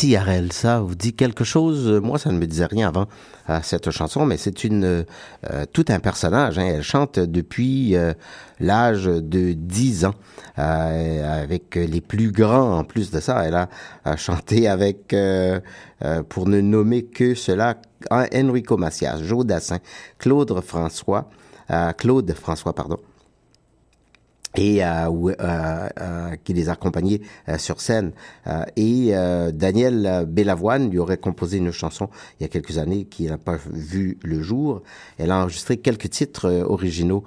Cathy 0.00 0.16
Harel, 0.16 0.50
ça 0.50 0.80
vous 0.80 0.94
dit 0.94 1.12
quelque 1.12 1.44
chose? 1.44 2.00
Moi, 2.02 2.18
ça 2.18 2.32
ne 2.32 2.38
me 2.38 2.46
disait 2.46 2.64
rien 2.64 2.88
avant 2.88 3.04
à 3.46 3.62
cette 3.62 3.90
chanson, 3.90 4.24
mais 4.24 4.38
c'est 4.38 4.64
une 4.64 5.04
euh, 5.44 5.66
tout 5.74 5.84
un 5.88 6.00
personnage. 6.00 6.58
hein. 6.58 6.64
Elle 6.76 6.82
chante 6.82 7.18
depuis 7.18 7.94
euh, 7.96 8.14
l'âge 8.60 9.04
de 9.04 9.52
10 9.52 10.06
ans, 10.06 10.14
euh, 10.58 11.42
avec 11.42 11.74
les 11.74 12.00
plus 12.00 12.32
grands. 12.32 12.78
En 12.78 12.84
plus 12.84 13.10
de 13.10 13.20
ça, 13.20 13.44
elle 13.46 13.54
a, 13.54 13.68
chanté 14.16 14.68
avec, 14.68 15.12
euh, 15.12 15.60
euh, 16.02 16.22
pour 16.22 16.48
ne 16.48 16.62
nommer 16.62 17.04
que 17.04 17.34
cela, 17.34 17.76
Enrico 18.10 18.78
Macias, 18.78 19.18
Joe 19.22 19.44
Dassin, 19.44 19.80
Claude 20.16 20.58
François, 20.62 21.28
euh, 21.70 21.92
Claude 21.92 22.32
François, 22.32 22.72
pardon 22.72 22.96
et 24.60 24.84
euh, 24.84 25.10
euh, 25.10 25.88
euh, 26.00 26.36
qui 26.44 26.52
les 26.52 26.68
accompagnait 26.68 27.22
euh, 27.48 27.56
sur 27.56 27.80
scène. 27.80 28.12
Euh, 28.46 28.64
et 28.76 29.12
Daniel 29.52 30.26
Bellavoine 30.28 30.90
lui 30.90 30.98
aurait 30.98 31.16
composé 31.16 31.56
une 31.56 31.70
chanson 31.70 32.08
il 32.38 32.42
y 32.42 32.46
a 32.46 32.48
quelques 32.48 32.76
années 32.78 33.06
qui 33.06 33.24
n'a 33.26 33.38
pas 33.38 33.58
vu 33.72 34.18
le 34.22 34.42
jour. 34.42 34.82
Elle 35.18 35.30
a 35.30 35.38
enregistré 35.38 35.78
quelques 35.78 36.10
titres 36.10 36.64
originaux 36.66 37.24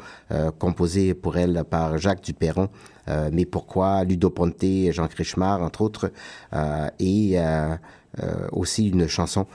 composés 0.59 1.13
pour 1.13 1.37
elle 1.37 1.63
par 1.69 1.97
Jacques 1.97 2.23
Duperron. 2.23 2.69
Euh, 3.09 3.29
Mais 3.33 3.45
pourquoi? 3.45 4.03
Ludo 4.03 4.29
Ponte, 4.29 4.91
Jean 4.91 5.07
Crichemar, 5.07 5.61
entre 5.61 5.81
autres, 5.81 6.11
euh, 6.53 6.87
et 6.99 7.33
euh, 7.37 7.75
aussi 8.51 8.89
une 8.89 9.07
chanson 9.07 9.47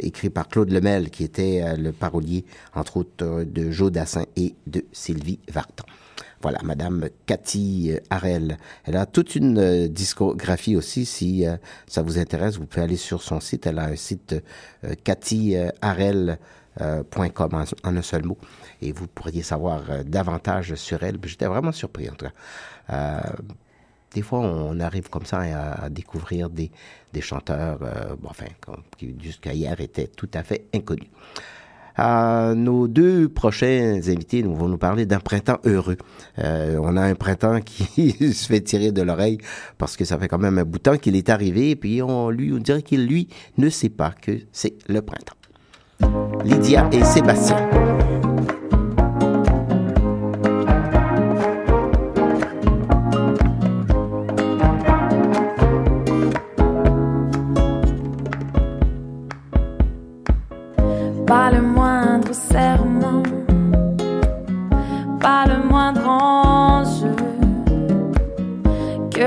écrite 0.00 0.34
par 0.34 0.48
Claude 0.48 0.70
Lemel, 0.70 1.10
qui 1.10 1.22
était 1.22 1.76
le 1.76 1.92
parolier, 1.92 2.44
entre 2.74 2.96
autres, 2.98 3.44
de 3.44 3.70
Joe 3.70 3.92
Dassin 3.92 4.24
et 4.36 4.54
de 4.66 4.84
Sylvie 4.92 5.38
Vartan. 5.48 5.84
Voilà, 6.44 6.60
Madame 6.62 7.08
Cathy 7.24 7.92
euh, 7.92 7.98
Harel. 8.10 8.58
Elle 8.84 8.98
a 8.98 9.06
toute 9.06 9.34
une 9.34 9.56
euh, 9.56 9.88
discographie 9.88 10.76
aussi. 10.76 11.06
Si 11.06 11.46
euh, 11.46 11.56
ça 11.86 12.02
vous 12.02 12.18
intéresse, 12.18 12.58
vous 12.58 12.66
pouvez 12.66 12.82
aller 12.82 12.98
sur 12.98 13.22
son 13.22 13.40
site. 13.40 13.66
Elle 13.66 13.78
a 13.78 13.86
un 13.86 13.96
site 13.96 14.34
euh, 14.84 14.94
cathyharel.com 15.04 17.54
en, 17.54 17.64
un 17.96 18.02
seul 18.02 18.26
mot. 18.26 18.36
Et 18.82 18.92
vous 18.92 19.06
pourriez 19.06 19.42
savoir 19.42 19.90
euh, 19.90 20.02
davantage 20.02 20.74
sur 20.74 21.02
elle. 21.02 21.16
J'étais 21.24 21.46
vraiment 21.46 21.72
surpris, 21.72 22.10
en 22.10 22.14
tout 22.14 22.26
cas. 22.26 22.32
Euh, 22.90 23.20
des 24.12 24.20
fois, 24.20 24.40
on 24.40 24.78
arrive 24.80 25.08
comme 25.08 25.24
ça 25.24 25.38
à, 25.38 25.84
à 25.84 25.88
découvrir 25.88 26.50
des, 26.50 26.70
des 27.14 27.22
chanteurs, 27.22 27.78
euh, 27.80 28.16
enfin, 28.26 28.48
qui 28.98 29.16
jusqu'à 29.18 29.54
hier 29.54 29.80
étaient 29.80 30.08
tout 30.08 30.28
à 30.34 30.42
fait 30.42 30.66
inconnus. 30.74 31.08
Euh, 31.98 32.54
nos 32.54 32.88
deux 32.88 33.28
prochains 33.28 34.00
invités 34.06 34.42
nous 34.42 34.54
vont 34.54 34.68
nous 34.68 34.78
parler 34.78 35.06
d'un 35.06 35.20
printemps 35.20 35.58
heureux. 35.64 35.96
Euh, 36.38 36.78
on 36.82 36.96
a 36.96 37.02
un 37.02 37.14
printemps 37.14 37.60
qui 37.60 38.12
se 38.32 38.46
fait 38.46 38.60
tirer 38.60 38.92
de 38.92 39.02
l'oreille 39.02 39.38
parce 39.78 39.96
que 39.96 40.04
ça 40.04 40.18
fait 40.18 40.28
quand 40.28 40.38
même 40.38 40.58
un 40.58 40.64
bout 40.64 40.78
de 40.78 40.82
temps 40.82 40.96
qu'il 40.96 41.16
est 41.16 41.28
arrivé 41.28 41.70
et 41.70 41.76
puis 41.76 42.02
on 42.02 42.30
lui 42.30 42.52
on 42.52 42.58
dirait 42.58 42.82
qu'il 42.82 43.06
lui 43.06 43.28
ne 43.58 43.68
sait 43.68 43.88
pas 43.88 44.10
que 44.10 44.32
c'est 44.52 44.74
le 44.88 45.02
printemps. 45.02 45.36
Lydia 46.44 46.88
et 46.92 47.04
Sébastien. 47.04 47.56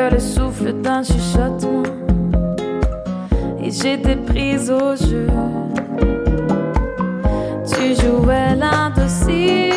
Le 0.09 0.19
souffle 0.19 0.73
d'un 0.81 1.03
chuchotement. 1.03 1.83
Et 3.61 3.71
j'étais 3.71 4.15
prise 4.15 4.71
au 4.71 4.95
jeu. 4.95 5.27
Tu 7.65 7.95
jouais 7.95 8.55
l'indocile, 8.55 9.76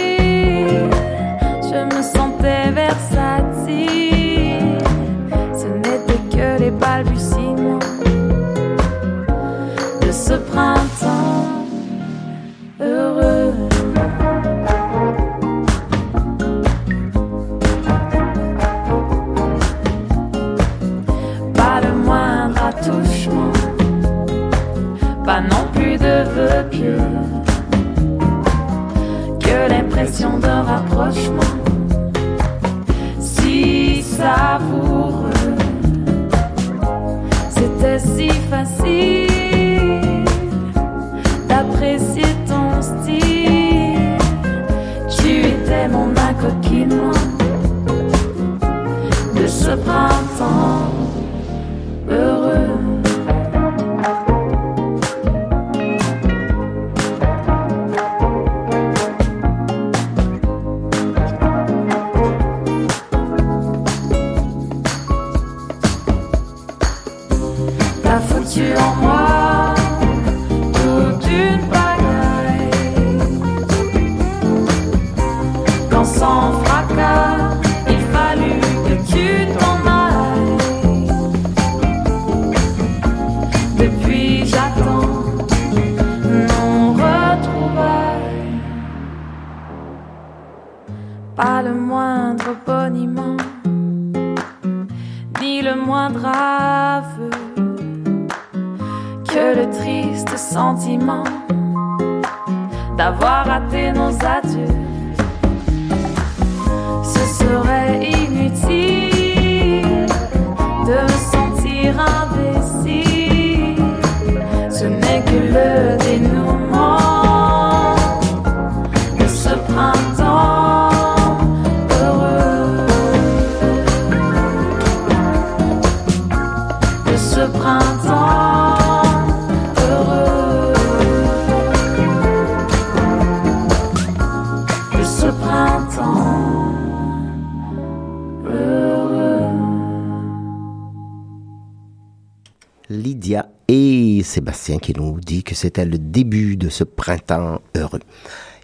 et 143.70 144.22
Sébastien 144.24 144.78
qui 144.78 144.92
nous 144.96 145.20
dit 145.20 145.44
que 145.44 145.54
c'était 145.54 145.84
le 145.84 145.96
début 145.96 146.56
de 146.56 146.68
ce 146.68 146.82
printemps 146.82 147.60
heureux. 147.76 148.00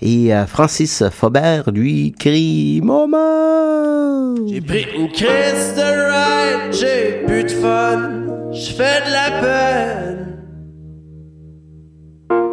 Et 0.03 0.35
euh, 0.35 0.47
Francis 0.47 1.05
Faubert 1.11 1.71
lui 1.71 2.13
crie 2.19 2.81
Maman! 2.83 4.35
J'ai 4.49 4.61
pris 4.61 4.87
au 4.99 5.07
Christ 5.07 5.77
de 5.77 6.11
ride, 6.11 6.73
j'ai 6.73 7.25
plus 7.25 7.45
de 7.45 7.51
fun, 7.51 8.51
je 8.53 8.71
fais 8.73 9.01
de 9.07 9.13
la 9.13 9.31
peine. 9.41 10.43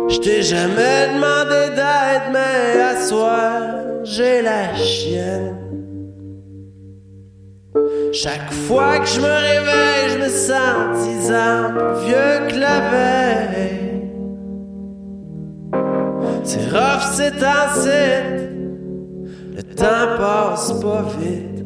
Je 0.10 0.18
t'ai 0.20 0.44
jamais 0.44 1.08
demandé 1.16 1.76
d'aide, 1.76 2.32
mais 2.32 2.80
à 2.80 3.02
soi, 3.02 4.04
j'ai 4.04 4.44
la 4.44 4.76
chienne. 4.76 5.63
Chaque 8.14 8.54
fois 8.54 9.00
que 9.00 9.08
je 9.08 9.20
me 9.20 9.26
réveille, 9.26 10.10
je 10.12 10.18
me 10.20 10.30
sens 10.30 11.04
dix 11.04 11.32
ans 11.32 11.74
vieux 12.06 12.48
que 12.48 12.60
la 12.60 12.80
veille. 12.92 14.04
C'est 16.44 16.70
rough, 16.70 17.02
c'est 17.14 17.44
incite, 17.44 18.52
le 19.56 19.64
temps 19.64 20.16
passe 20.20 20.74
pas 20.80 21.06
vite. 21.18 21.66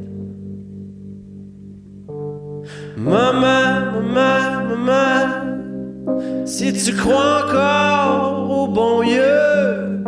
Maman, 2.95 4.01
maman, 4.13 4.63
maman, 4.69 6.45
si 6.45 6.71
tu 6.71 6.95
crois 6.95 7.43
encore 7.43 8.49
au 8.49 8.67
bon 8.69 9.03
Dieu, 9.03 10.01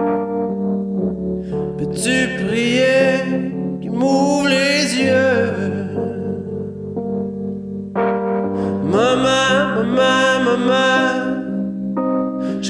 peux-tu 1.78 2.39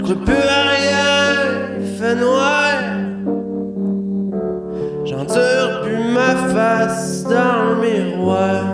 Je 0.10 0.16
pue 0.16 0.32
à 0.32 0.62
rien, 0.72 1.78
il 1.80 1.97
fait 1.99 2.16
noir. 2.16 2.74
J'endure 5.05 5.82
plus 5.84 6.03
ma 6.12 6.36
face 6.51 7.24
dans 7.26 7.70
le 7.70 7.76
miroir. 7.76 8.68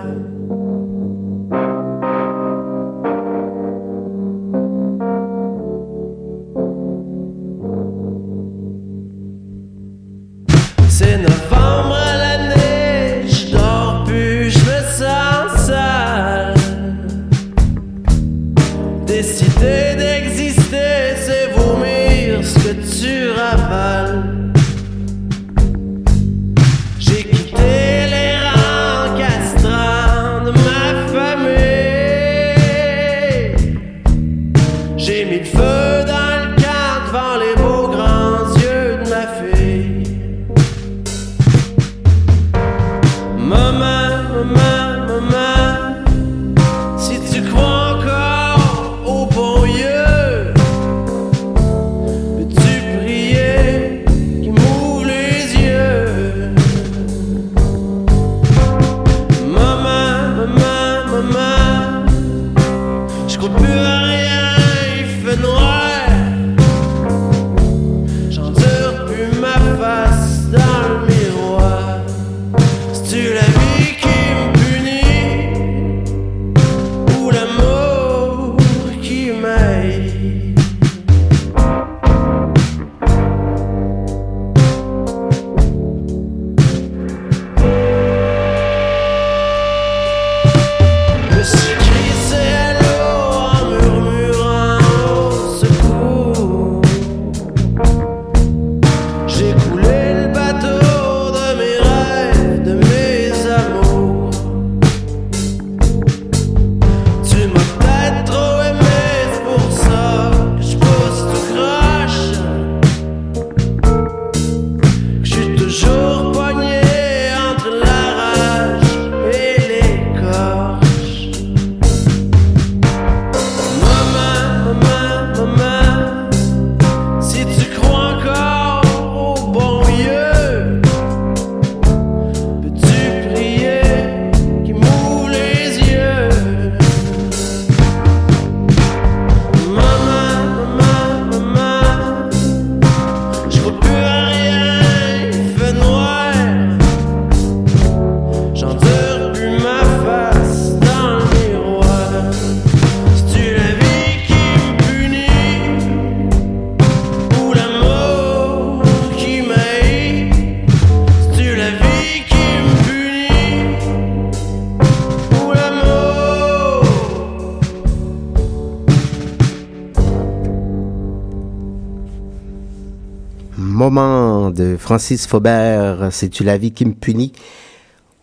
Francis 174.85 175.25
Faubert, 175.25 176.09
c'est-tu 176.11 176.43
la 176.43 176.59
vie 176.59 176.71
qui 176.71 176.85
me 176.85 176.93
punit 176.93 177.31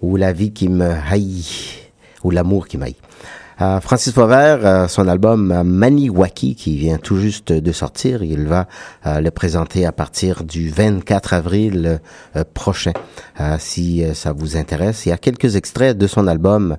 ou 0.00 0.14
la 0.14 0.32
vie 0.32 0.52
qui 0.52 0.68
me 0.68 0.92
haït 1.10 1.90
ou 2.22 2.30
l'amour 2.30 2.68
qui 2.68 2.78
m'haït? 2.78 2.96
Euh, 3.60 3.80
Francis 3.80 4.12
Faubert, 4.12 4.64
euh, 4.64 4.86
son 4.86 5.08
album 5.08 5.64
Maniwaki, 5.64 6.54
qui 6.54 6.76
vient 6.76 6.98
tout 6.98 7.16
juste 7.16 7.52
de 7.52 7.72
sortir, 7.72 8.22
il 8.22 8.46
va 8.46 8.68
euh, 9.06 9.18
le 9.18 9.32
présenter 9.32 9.86
à 9.86 9.90
partir 9.90 10.44
du 10.44 10.68
24 10.68 11.34
avril 11.34 12.00
prochain. 12.54 12.92
si 13.58 14.04
ça 14.14 14.32
vous 14.32 14.56
intéresse, 14.56 15.04
il 15.04 15.08
y 15.08 15.12
a 15.12 15.18
quelques 15.18 15.56
extraits 15.56 15.98
de 15.98 16.06
son 16.06 16.28
album 16.28 16.76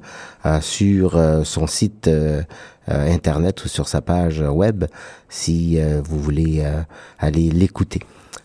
sur 0.62 1.22
son 1.44 1.68
site 1.68 2.10
internet 2.88 3.66
ou 3.66 3.68
sur 3.68 3.90
sa 3.90 4.00
page 4.00 4.40
web, 4.40 4.86
si 5.28 5.78
vous 6.06 6.20
voulez 6.20 6.64
aller 7.20 7.50
l'écouter. 7.50 8.00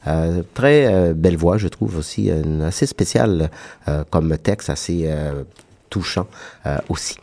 Euh, 0.07 0.43
très 0.55 0.87
euh, 0.87 1.13
belle 1.15 1.37
voix, 1.37 1.59
je 1.59 1.69
trouve 1.69 1.99
aussi, 1.99 2.29
une 2.29 2.63
assez 2.63 2.87
spéciale 2.87 3.51
euh, 3.89 4.05
comme 4.11 4.37
texte, 4.39 4.71
assez 4.71 5.05
euh, 5.07 5.43
touchant 5.91 6.27
aussi. 6.89 7.17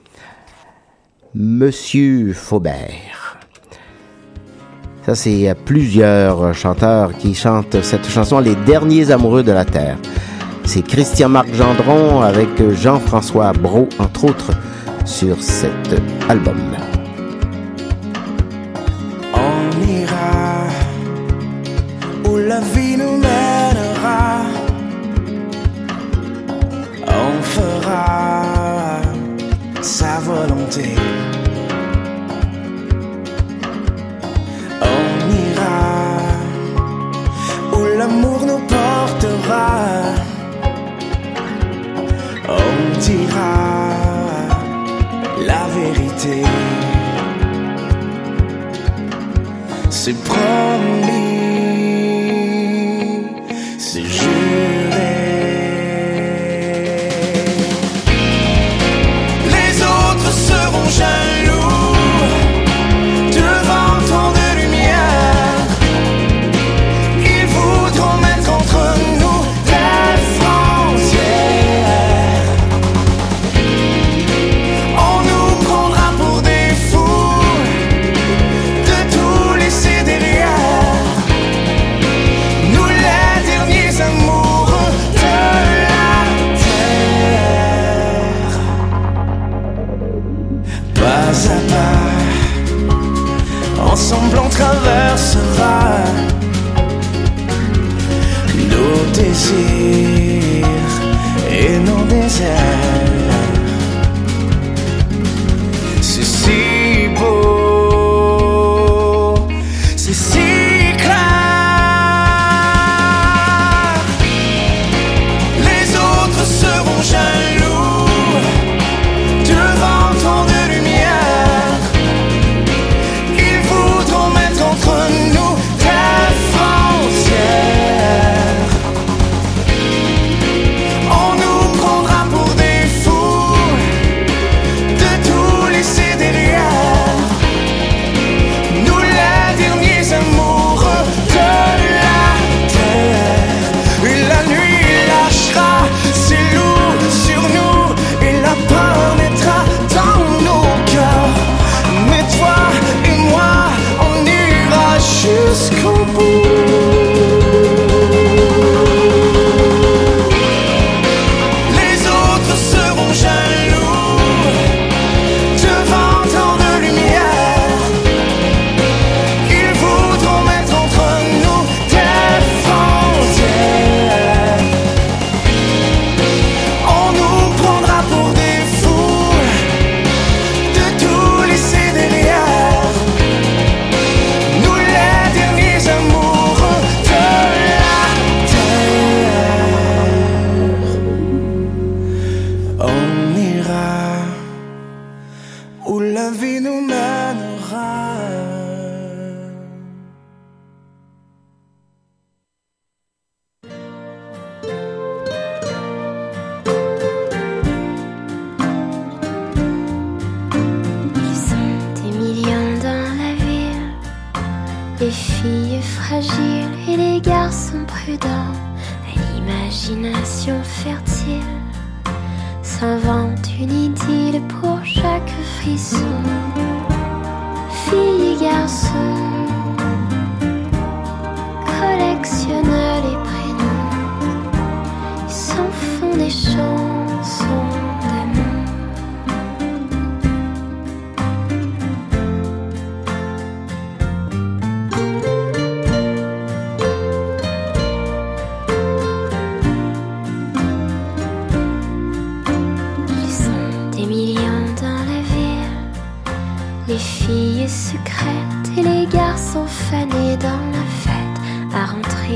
Monsieur 1.33 2.33
Faubert. 2.33 3.37
Ça, 5.05 5.13
c'est 5.13 5.53
plusieurs 5.65 6.55
chanteurs 6.55 7.15
qui 7.15 7.35
chantent 7.35 7.81
cette 7.83 8.07
chanson, 8.07 8.39
Les 8.39 8.55
derniers 8.55 9.11
amoureux 9.11 9.43
de 9.43 9.51
la 9.51 9.65
Terre. 9.65 9.97
C'est 10.63 10.81
Christian-Marc 10.81 11.53
Gendron 11.53 12.21
avec 12.21 12.49
Jean-François 12.71 13.53
Brault, 13.53 13.89
entre 13.99 14.25
autres, 14.25 14.51
sur 15.05 15.43
cet 15.43 16.01
album. 16.27 16.57
On 34.81 35.03
ira 35.43 35.79
où 37.73 37.79
l'amour 37.97 38.39
nous 38.45 38.61
portera. 38.73 39.67
On 42.47 42.99
dira 42.99 43.55
la 45.47 45.63
vérité. 45.79 46.43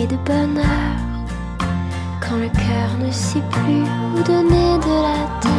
De 0.09 0.15
bonne 0.25 0.57
heure, 0.57 1.65
quand 2.19 2.37
le 2.37 2.49
cœur 2.49 2.97
ne 2.99 3.11
sait 3.11 3.43
plus 3.51 3.83
où 3.83 4.23
donner 4.23 4.77
de 4.79 5.01
la 5.03 5.39
tête. 5.39 5.58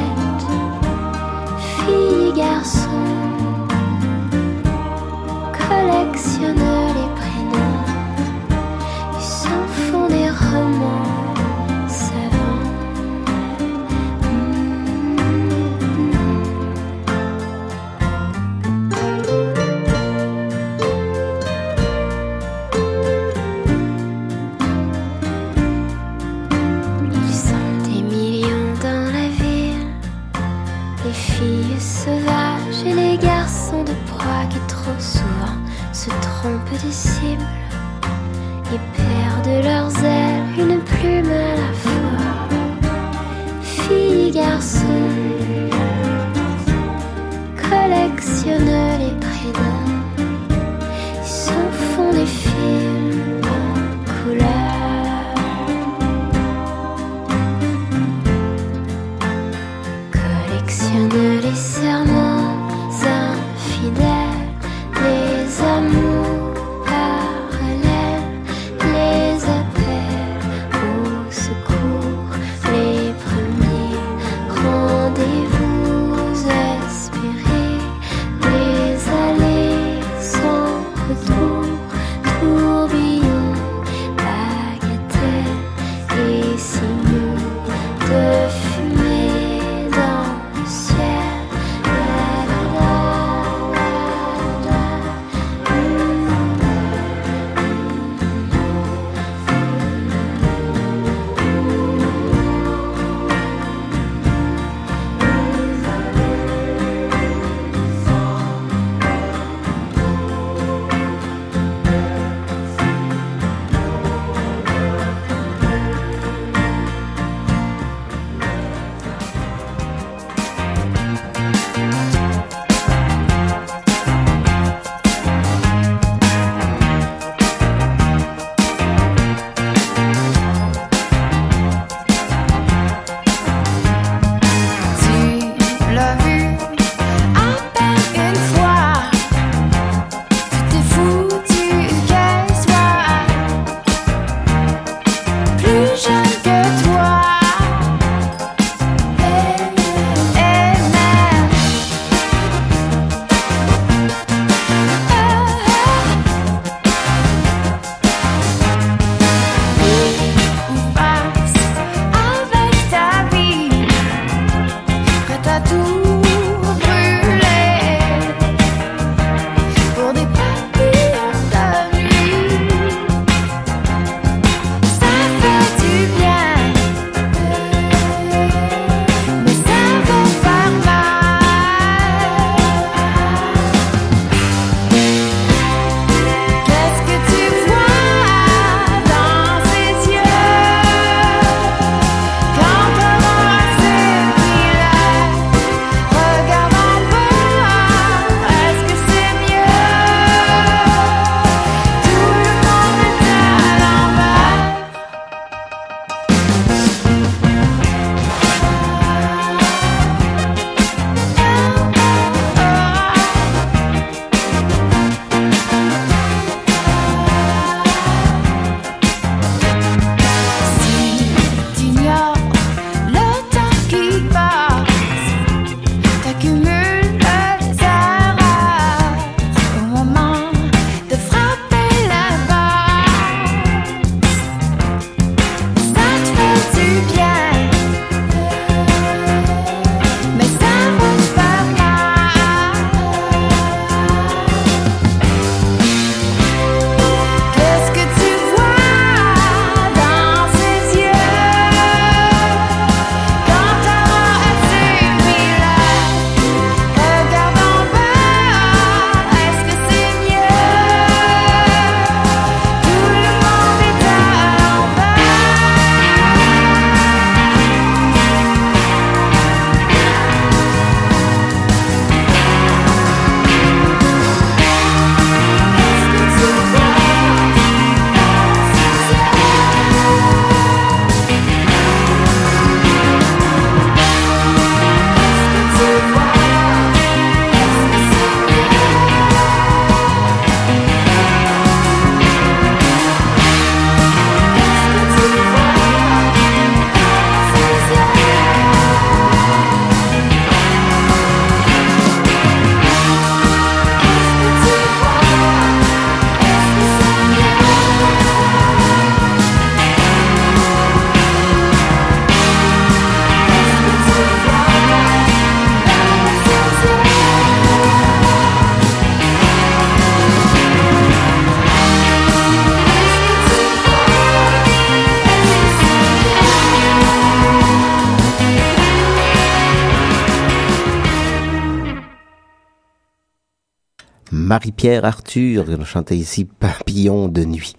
Marie-Pierre 334.32 335.04
Arthur, 335.04 335.64
chantait 335.84 336.16
ici 336.16 336.44
Papillon 336.44 337.28
de 337.28 337.44
nuit. 337.44 337.74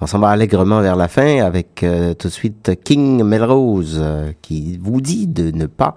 On 0.00 0.06
s'en 0.06 0.18
va 0.18 0.28
allègrement 0.28 0.80
vers 0.80 0.96
la 0.96 1.08
fin 1.08 1.42
avec 1.42 1.82
euh, 1.82 2.12
tout 2.12 2.28
de 2.28 2.32
suite 2.32 2.72
King 2.84 3.22
Melrose 3.24 3.98
euh, 3.98 4.32
qui 4.42 4.78
vous 4.82 5.00
dit 5.00 5.26
de 5.26 5.50
ne 5.50 5.66
pas 5.66 5.96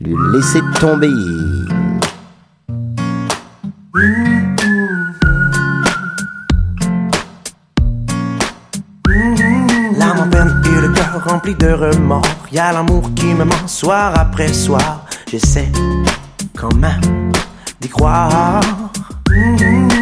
lui 0.00 0.14
laisser 0.32 0.60
tomber. 0.80 1.08
En 10.14 10.28
peine 10.28 10.62
et 10.66 10.80
le 10.80 10.92
cœur 10.92 11.24
rempli 11.26 11.54
de 11.56 11.68
remords. 11.68 12.22
Y 12.52 12.58
a 12.58 12.72
l'amour 12.72 13.12
qui 13.14 13.26
me 13.26 13.44
ment 13.44 13.66
soir 13.66 14.16
après 14.16 14.52
soir. 14.52 15.04
J'essaie 15.26 15.72
quand 16.56 16.74
même 16.76 17.32
d'y 17.80 17.88
croire. 17.88 18.60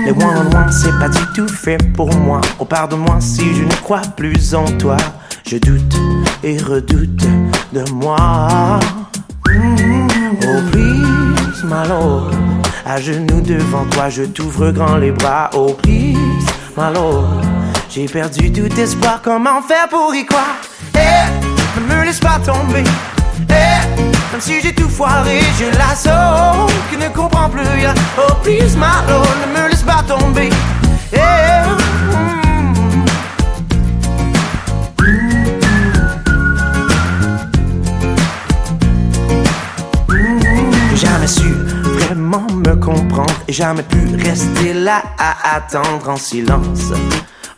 Les 0.05 0.13
one-on-one, 0.13 0.73
c'est 0.73 0.99
pas 0.99 1.09
du 1.09 1.21
tout 1.35 1.49
fait 1.49 1.79
pour 1.95 2.15
moi. 2.15 2.41
Oh, 2.59 2.65
pardonne-moi 2.65 3.19
si 3.21 3.55
je 3.55 3.63
ne 3.63 3.75
crois 3.83 4.03
plus 4.17 4.55
en 4.55 4.65
toi. 4.79 4.97
Je 5.47 5.57
doute 5.57 5.97
et 6.43 6.59
redoute 6.59 7.27
de 7.73 7.91
moi. 7.93 8.81
Oh, 9.49 10.61
please, 10.73 11.65
my 11.65 11.89
lord. 11.89 12.31
À 12.85 13.01
genoux 13.01 13.41
devant 13.41 13.85
toi, 13.87 14.09
je 14.09 14.23
t'ouvre 14.25 14.71
grand 14.73 14.97
les 14.97 15.13
bras. 15.13 15.51
Oh, 15.55 15.75
please, 15.83 16.17
my 16.77 16.93
lord. 16.93 17.43
J'ai 17.89 18.07
perdu 18.07 18.53
tout 18.53 18.81
espoir, 18.81 19.21
comment 19.23 19.63
faire 19.63 19.89
pour 19.89 20.15
y 20.15 20.25
croire? 20.25 20.57
Eh, 20.95 21.81
ne 21.81 21.87
me 21.87 22.05
laisse 22.05 22.21
pas 22.21 22.39
tomber. 22.45 22.85
Eh, 23.49 24.10
même 24.33 24.41
si 24.41 24.61
j'ai 24.61 24.73
tout 24.73 24.89
foiré, 24.89 25.41
j'ai 25.59 25.71
l'assaut 25.73 26.69
qui 26.89 26.97
ne 26.97 27.09
comprend 27.09 27.49
plus 27.49 27.67
rien. 27.67 27.95
Oh, 28.19 28.33
please, 28.43 28.77
my 28.77 29.07
lord, 29.09 29.27
ne 29.47 29.61
me 29.61 29.69
laisse 29.69 29.83
pas 29.83 30.03
tomber. 30.07 30.51
J'ai 40.91 40.97
jamais 40.97 41.27
su 41.27 41.53
vraiment 41.85 42.47
me 42.53 42.75
comprendre 42.77 43.35
et 43.49 43.53
jamais 43.53 43.83
pu 43.83 44.17
rester 44.17 44.75
là 44.75 45.03
à 45.19 45.57
attendre 45.57 46.09
en 46.09 46.17
silence. 46.17 46.93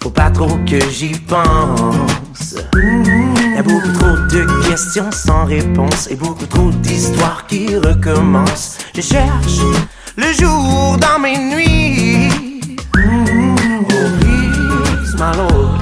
Faut 0.03 0.11
pas 0.11 0.31
trop 0.31 0.59
que 0.69 0.81
j'y 0.91 1.13
pense. 1.13 2.57
Y 2.75 3.59
a 3.59 3.63
beaucoup 3.63 3.93
trop 3.93 4.17
de 4.31 4.69
questions 4.69 5.13
sans 5.13 5.45
réponse 5.45 6.09
et 6.11 6.17
beaucoup 6.17 6.47
trop 6.47 6.71
d'histoires 6.71 7.45
qui 7.47 7.77
recommencent. 7.77 8.79
Je 8.97 9.01
cherche 9.01 9.61
le 10.17 10.33
jour 10.33 10.99
dans 10.99 11.21
mes 11.21 11.39
nuits. 11.39 12.77
Oh 12.97 14.09
please, 14.19 15.15
my 15.15 15.37
lord. 15.37 15.79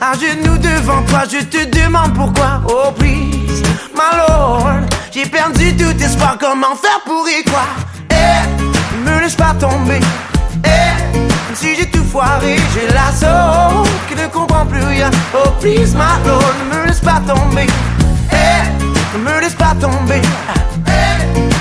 À 0.00 0.14
genoux 0.14 0.58
devant 0.58 1.02
toi, 1.04 1.20
je 1.30 1.44
te 1.44 1.64
demande 1.66 2.14
pourquoi. 2.14 2.62
Oh 2.68 2.90
please, 2.98 3.62
my 3.94 4.16
lord. 4.26 4.80
J'ai 5.12 5.26
perdu 5.26 5.76
tout 5.76 5.96
espoir, 6.02 6.38
comment 6.40 6.74
faire 6.74 7.00
pour 7.04 7.24
y 7.28 7.44
croire? 7.44 7.76
Eh, 8.10 9.04
me 9.04 9.20
laisse 9.20 9.36
pas 9.36 9.54
tomber. 9.60 10.00
Eh, 10.64 11.54
si 11.54 11.76
j'ai 11.76 11.86
tout 11.90 12.04
foiré, 12.04 12.56
j'ai 12.74 12.88
l'assaut 12.94 13.26
qui 13.26 13.26
ne 13.26 13.49
Oh 15.34 15.50
please, 15.60 15.94
my 15.94 16.18
lord, 16.26 16.54
ne 16.58 16.74
me 16.74 16.86
laisse 16.86 17.00
pas 17.00 17.20
tomber. 17.26 17.66
Ne 19.14 19.18
me 19.18 19.40
laisse 19.40 19.54
pas 19.54 19.74
tomber. 19.80 20.20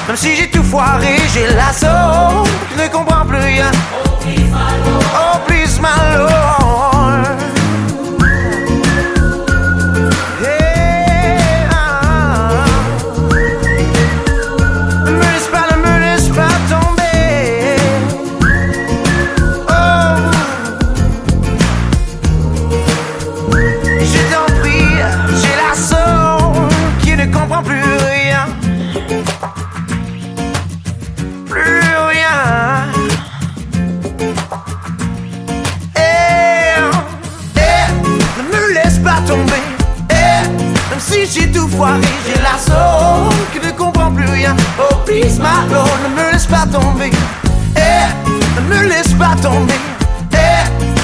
Même 0.08 0.18
si 0.18 0.36
j'ai 0.36 0.50
tout 0.50 0.64
foiré, 0.64 1.18
j'ai 1.34 1.48
l'assaut 1.56 2.44
qui 2.70 2.82
ne 2.82 2.88
comprend 2.88 3.26
plus 3.26 3.38
rien. 3.40 3.72
Oh 4.06 5.38
please, 5.48 5.80
my 5.80 6.18
lord. 6.18 6.59
Foiré, 41.80 42.02
j'ai 42.26 42.42
la 42.42 42.58
soul 42.58 43.34
qui 43.54 43.66
ne 43.66 43.72
comprend 43.72 44.12
plus 44.12 44.26
rien. 44.26 44.54
Oh, 44.78 44.96
please, 45.06 45.40
lord, 45.40 45.98
ne 46.04 46.10
me 46.14 46.32
laisse 46.32 46.46
pas 46.46 46.66
tomber. 46.66 47.10
Eh, 47.78 48.60
ne 48.60 48.62
me 48.68 48.90
laisse 48.90 49.14
pas 49.14 49.36
tomber. 49.42 49.80
Eh, 50.34 50.36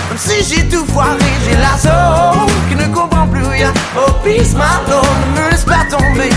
même 0.09 0.17
si 0.17 0.43
j'ai 0.43 0.67
tout 0.67 0.85
foiré, 0.85 1.31
j'ai 1.45 1.55
la 1.55 1.77
soul 1.77 2.51
qui 2.67 2.75
ne 2.75 2.93
comprend 2.93 3.25
plus 3.27 3.45
rien. 3.45 3.71
Oh, 3.97 4.11
please, 4.21 4.53
lord, 4.89 5.05
ne 5.33 5.41
me 5.41 5.49
laisse 5.49 5.63
pas 5.63 5.85
tomber. 5.89 6.29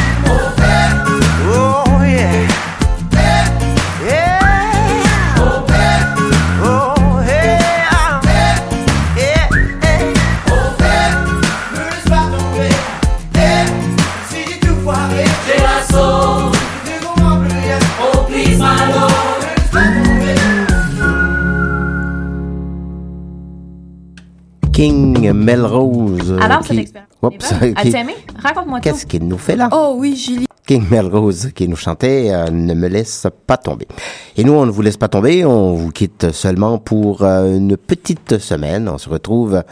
Melrose. 25.39 26.33
euh, 26.33 26.39
Alors, 26.41 26.61
qui- 26.61 26.69
cette 26.69 26.79
expérience. 26.79 27.09
Oups, 27.23 27.53
As-tu 27.53 27.91
qui- 27.91 27.97
aimé? 27.97 28.15
Raconte-moi 28.43 28.79
tout. 28.81 28.83
Qu'est-ce 28.89 29.07
qu'il 29.07 29.27
nous 29.27 29.39
fait 29.39 29.57
là? 29.57 29.69
Oh 29.73 29.95
oui, 29.99 30.15
Julie. 30.17 30.47
King 30.67 30.85
Melrose 30.91 31.51
qui 31.55 31.67
nous 31.67 31.77
chantait 31.77 32.29
euh, 32.31 32.51
Ne 32.51 32.75
me 32.75 32.89
laisse 32.89 33.27
pas 33.47 33.57
tomber. 33.57 33.89
Et 34.37 34.45
nous, 34.45 34.53
on 34.53 34.67
ne 34.67 34.71
vous 34.71 34.83
laisse 34.83 34.99
pas 34.99 35.09
tomber, 35.09 35.45
on 35.45 35.73
vous 35.75 35.91
quitte 35.91 36.31
seulement 36.33 36.79
pour 36.79 37.23
euh, 37.23 37.57
une 37.57 37.77
petite 37.77 38.39
semaine. 38.39 38.89
On 38.89 38.99
se 38.99 39.09
retrouve 39.09 39.63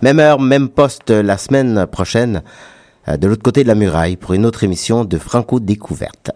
même 0.00 0.18
heure, 0.20 0.40
même 0.40 0.68
poste 0.70 1.10
la 1.10 1.36
semaine 1.36 1.86
prochaine 1.86 2.42
euh, 3.08 3.16
de 3.18 3.26
l'autre 3.28 3.42
côté 3.42 3.62
de 3.62 3.68
la 3.68 3.74
muraille 3.74 4.16
pour 4.16 4.32
une 4.32 4.46
autre 4.46 4.64
émission 4.64 5.04
de 5.04 5.18
Franco 5.18 5.60
Découverte. 5.60 6.30